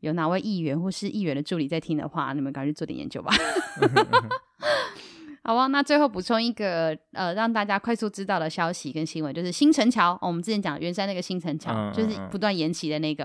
[0.00, 3.32] 有哪位议员或是议员的助理在听的话，你们赶快去做点研究吧。
[5.44, 13.24] 好吧，那最后补充一个呃，让大家快速知道的消息跟新闻，就是新城桥、哦，我们之前讲圆山那个新城桥，嗯、就是不断延期的那个，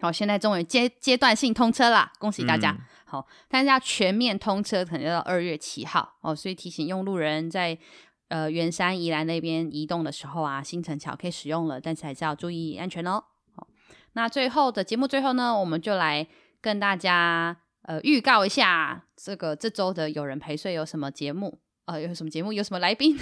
[0.00, 2.70] 好、哦，现在终于阶阶段性通车啦，恭喜大家。
[2.70, 7.76] 嗯、好，但是要全面通车，可能要到二月七号哦，所以提醒用路人在
[8.28, 13.24] 呃圆山宜兰那边移动的时候啊，新城桥可以使用了，但是还是要注意安全哦。
[13.56, 13.66] 好，
[14.12, 16.24] 那最后的节目最后呢，我们就来
[16.60, 17.56] 跟大家。
[17.82, 21.58] 呃，预告一下这个这周的有人陪睡有什么节目？
[21.86, 22.52] 呃，有什么节目？
[22.52, 23.18] 有什么来宾？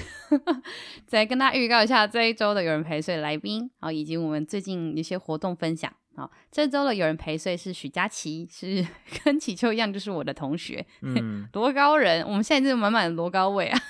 [1.08, 5.90] 再跟大家预告一下这一周的有人陪睡来宾，然后以及我们最近一些活动分享。
[6.14, 8.86] 好，这周的有人陪睡是许佳琪，是
[9.24, 12.22] 跟祈秋一样，就是我的同学，嗯， 罗高人。
[12.26, 13.80] 我们现在就是满满的罗高位啊。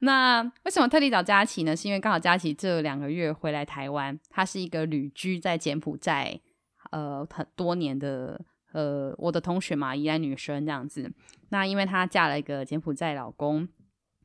[0.00, 1.74] 那为什么特地找佳琪呢？
[1.74, 6.38] 是因为刚好佳琪这两个月回来台湾，她是一个旅居在柬埔寨
[6.90, 8.38] 呃很多年的。
[8.72, 11.12] 呃，我的同学嘛，宜兰女生这样子。
[11.50, 13.68] 那因为她嫁了一个柬埔寨老公，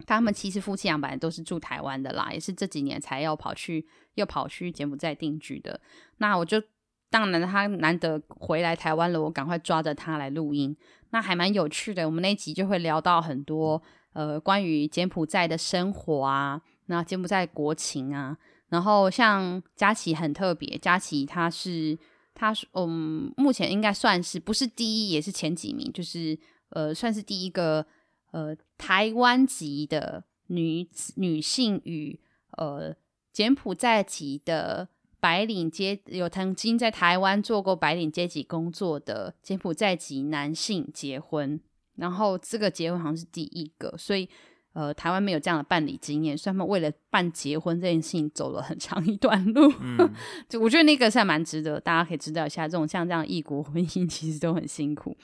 [0.06, 3.86] 他们其实夫妻俩本来都是住台湾的啦，也是这几年才要跑去
[4.16, 5.80] 又跑去柬埔寨定居的。
[6.18, 6.62] 那我就
[7.10, 10.76] 当然他难得回来台湾了，我赶快抓着他来录音。
[11.10, 13.82] 那还蛮有趣的，我们那集就会聊到很多
[14.14, 18.38] 呃关于柬埔寨的生活啊，那柬埔寨国情啊。
[18.70, 21.98] 然后像佳琪很特别，佳琪她是。
[22.40, 26.38] 她嗯，目前应该算是不是第一，也是前几名，就是
[26.70, 27.84] 呃，算是第一个
[28.30, 32.20] 呃台湾籍的女女性与
[32.52, 32.96] 呃
[33.34, 34.88] 柬埔寨籍的
[35.20, 41.60] 白领阶有曾经在台湾做过白领阶级工作的柬埔寨籍男性结婚，
[41.96, 44.30] 然后这个结婚好像是第一个，所以。
[44.78, 49.74] 呃，台湾没有这样的办理经验，所以他们为了办结婚这件事情走了很长一段路。
[49.82, 49.98] 嗯、
[50.48, 55.18] 就我觉得那个是还蛮值得，大家可以知道一下，这种像这样异国婚姻其实都很辛苦。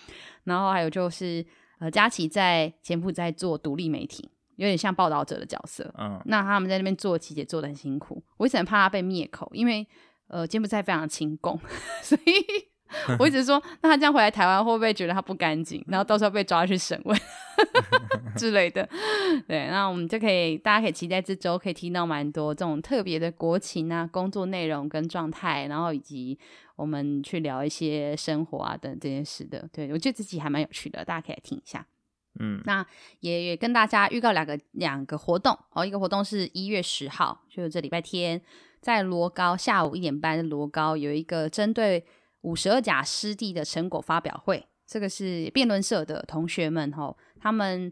[0.45, 1.45] 然后还有就是，
[1.77, 5.93] 呃，佳琪在柬埔寨做独立媒体，有点像报道者的角色。
[5.99, 9.87] 嗯，那他们在那边做琪姐做的很辛苦，我一直很怕他被灭口，因为
[10.29, 11.59] 呃，柬埔寨非常亲共，
[12.01, 12.72] 所以。
[13.19, 17.19] 我一直说，那他这样回来台湾会不会觉得他不干净， 然后到时候被抓去审问
[18.35, 18.87] 之类的？
[19.47, 26.37] 对，那我们就可以，大家可以期待这周可以听到蛮多这种特别的国情啊、工作内容跟状态，然后以及
[26.75, 29.67] 我们去聊一些生活啊等这件事的。
[29.71, 31.85] 对，我觉得自己还蛮有趣的，大家可以来听一下。
[32.39, 32.83] 嗯，那
[33.19, 38.41] 也也跟大家预告两个两个活动哦，一个活动是一月十号，就是这礼拜天，
[38.81, 42.03] 在罗高下午一点半，罗高有一个针对。
[42.43, 47.91] 五十二甲湿地的成果发表会，这个是辩论社的同学们吼，他们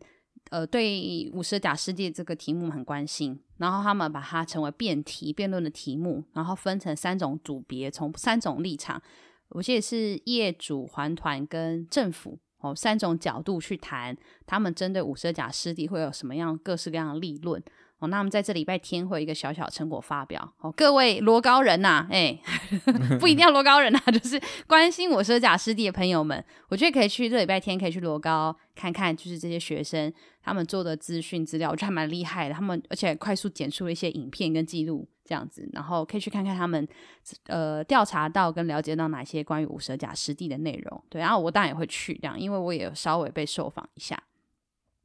[0.50, 9.02] 呃对五十二甲湿地这个题目很关心，然后他们把它成为辩题辩论的题目，然后分成三种组别，从三种立场，
[9.50, 17.64] 我记得是业主、环团跟政府哦三种角度去谈，他们针对五十二甲湿地会有什么样各式各样的立论。
[18.02, 20.54] 哦，那我们在这礼拜天会有一个小小成果发表。
[20.62, 22.36] 哦，各位罗高人呐、啊，哎，
[23.22, 32.56] 不一定要罗高人呐、 就是关心五十二甲师弟的朋友们，我觉得可以去这礼拜天可以去罗高看看，就是这些学生他们做的资讯资料，我觉得还蛮厉害的。
[32.56, 36.88] 他们而且快速剪出了一些影片跟记录这样子，然后可以去看看他们
[37.46, 41.04] 呃调查到跟了解到哪些关于五十甲师弟的内容。
[41.08, 44.20] 对，然后我当然也会去这样，因为我也稍微被受访一下。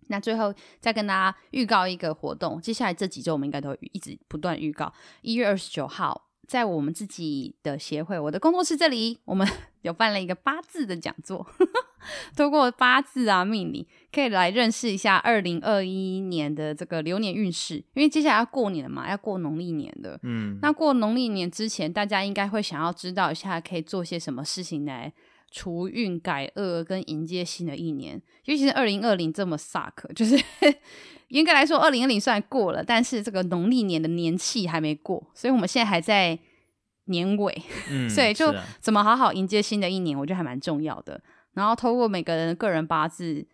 [0.09, 4.93] 那最后再跟大家预告一个活动，接下来这几周我们应该都会一直不断预告。
[5.23, 9.47] 一月二十九号，在我们自己的协会，我的工作室这里，我们
[9.83, 11.47] 有办了一个八字的讲座，
[12.37, 17.77] 通过八字啊命理，可以来认识一下二零二一年的这个流年运势。
[17.95, 25.13] 因为接下来要过年了嘛，要过农历年的，嗯，那过农历年之前，大家应该会想要知道一下可以做些什么事情来。
[25.57, 28.21] 除运改恶跟迎接新的一年。
[28.45, 30.39] 尤其是二零二零这么 suck， 就是
[31.29, 36.39] 应该来说，二零二零算过了，但是这个农历年的年气还没过，所以我们现在还在
[37.07, 41.23] 年尾，嗯、所以就怎么好好迎接新的一年，我觉得还蛮重要的。
[41.55, 43.47] 然后透过每个人的个人八字。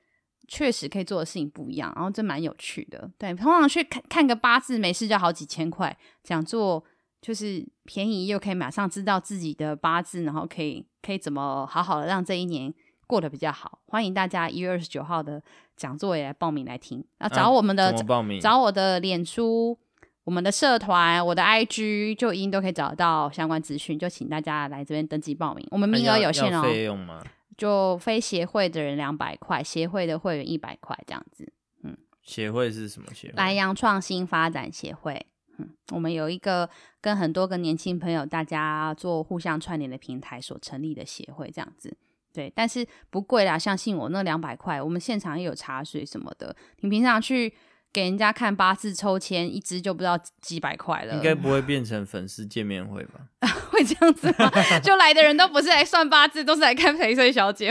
[0.49, 3.09] 确实可以做的事情不一样，然后这蛮有趣的。
[3.17, 5.97] 对，通常去看看个八字，没事就好几千块。
[6.23, 6.85] 讲座
[7.23, 12.73] 就是便宜又可以马上知道自己的八字，然后可以可以怎么好好的让这一年
[13.07, 13.81] 过得比较好。
[13.87, 15.43] 欢迎大家一月二十九号的
[15.77, 17.05] 讲座也来报名来听。
[17.19, 19.77] 啊，找我们的、啊、报名找我的脸书、
[20.25, 23.99] 我们的社团、我的 IG 就一定都可以找到相关资讯。
[23.99, 26.63] 就请大家来这边登记报名，我们名额有限哦。
[26.63, 27.23] 费用吗？
[27.59, 31.53] 就非协会的人两百块，协会的会员一百块这样子。
[31.83, 33.35] 嗯，协会是什么协会？
[33.35, 35.27] 南洋创新发展协会。
[35.63, 36.69] 嗯，我们有一个
[37.01, 41.97] 跟很多个年轻朋友大家做互相串联的平台所成立的协会这样子。
[42.33, 46.55] 对，但是不贵啦，相信我，那两百块，我们现场也有茶水什么的。
[46.81, 47.55] 你平常去。
[47.95, 51.15] 给人家看八字抽签，一支就不知道几百块了。
[51.15, 53.21] 应该不会变成粉丝见面会吧？
[53.69, 54.51] 会这样子吗？
[54.83, 57.71] 就来的人都不是来算八字，都是来看陪睡小姐。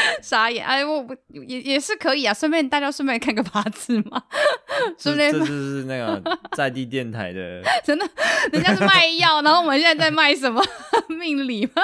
[0.22, 0.64] 傻眼！
[0.64, 4.22] 哎，我我也也是可以啊，顺便大家顺便看个八字嘛。
[4.98, 8.08] 顺便，这是那个在地电台的， 真的，
[8.52, 10.62] 人家是卖药，然后我们现在在卖什么
[11.08, 11.82] 命理吗？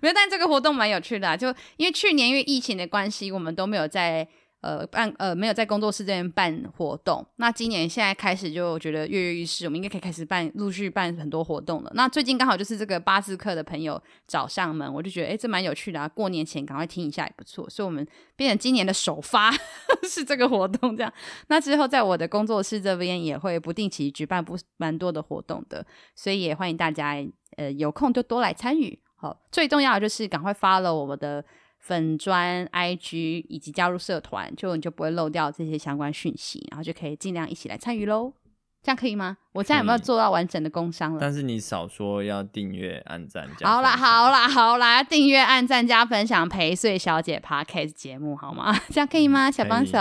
[0.00, 4.26] 没有，但这个活动蛮有趣的啊，就因为去年因为疫情的关系，我们都没有在。
[4.60, 11.92] 呃，办呃没有在工作室这边办活动，那今年现在开始就觉得跃跃欲试，我们应该可以开始办，陆续办很多活动了。
[11.94, 18.04] 那最近刚好就是这个八字课的朋友找上门，我就觉得哎，这蛮有趣的啊，过年前赶快听一下也不错，所以我们
[18.34, 19.52] 变成今年的首发
[20.02, 21.12] 是这个活动这样。
[21.46, 25.86] 那之后在我的工作室这边也会不定期举办不蛮多的活动的，
[26.16, 27.14] 所以也欢迎大家
[27.56, 28.98] 呃有空就多来参与。
[29.14, 31.44] 好，最重要的就是赶快发了我们的。
[31.88, 38.34] 粉砖、IG 以及加入社团，就你就不会漏掉这些相关讯息，然后就可以尽量一起来参与喽。
[38.82, 39.38] 这样可以吗？
[39.52, 41.18] 我现在有没有做到完整的工商了？
[41.18, 43.66] 但是你少说要订阅、按赞、加。
[43.66, 48.78] 好啦，好啦，好啦，订阅、按赞、加分享，陪睡小姐 Podcast 节目好吗？
[48.92, 49.50] 这样可以吗？
[49.50, 49.98] 小帮手。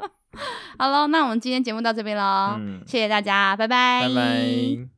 [0.78, 4.08] 好喽，那我们今天节目到这边喽，嗯、谢谢大家，拜拜。
[4.08, 4.93] 拜拜。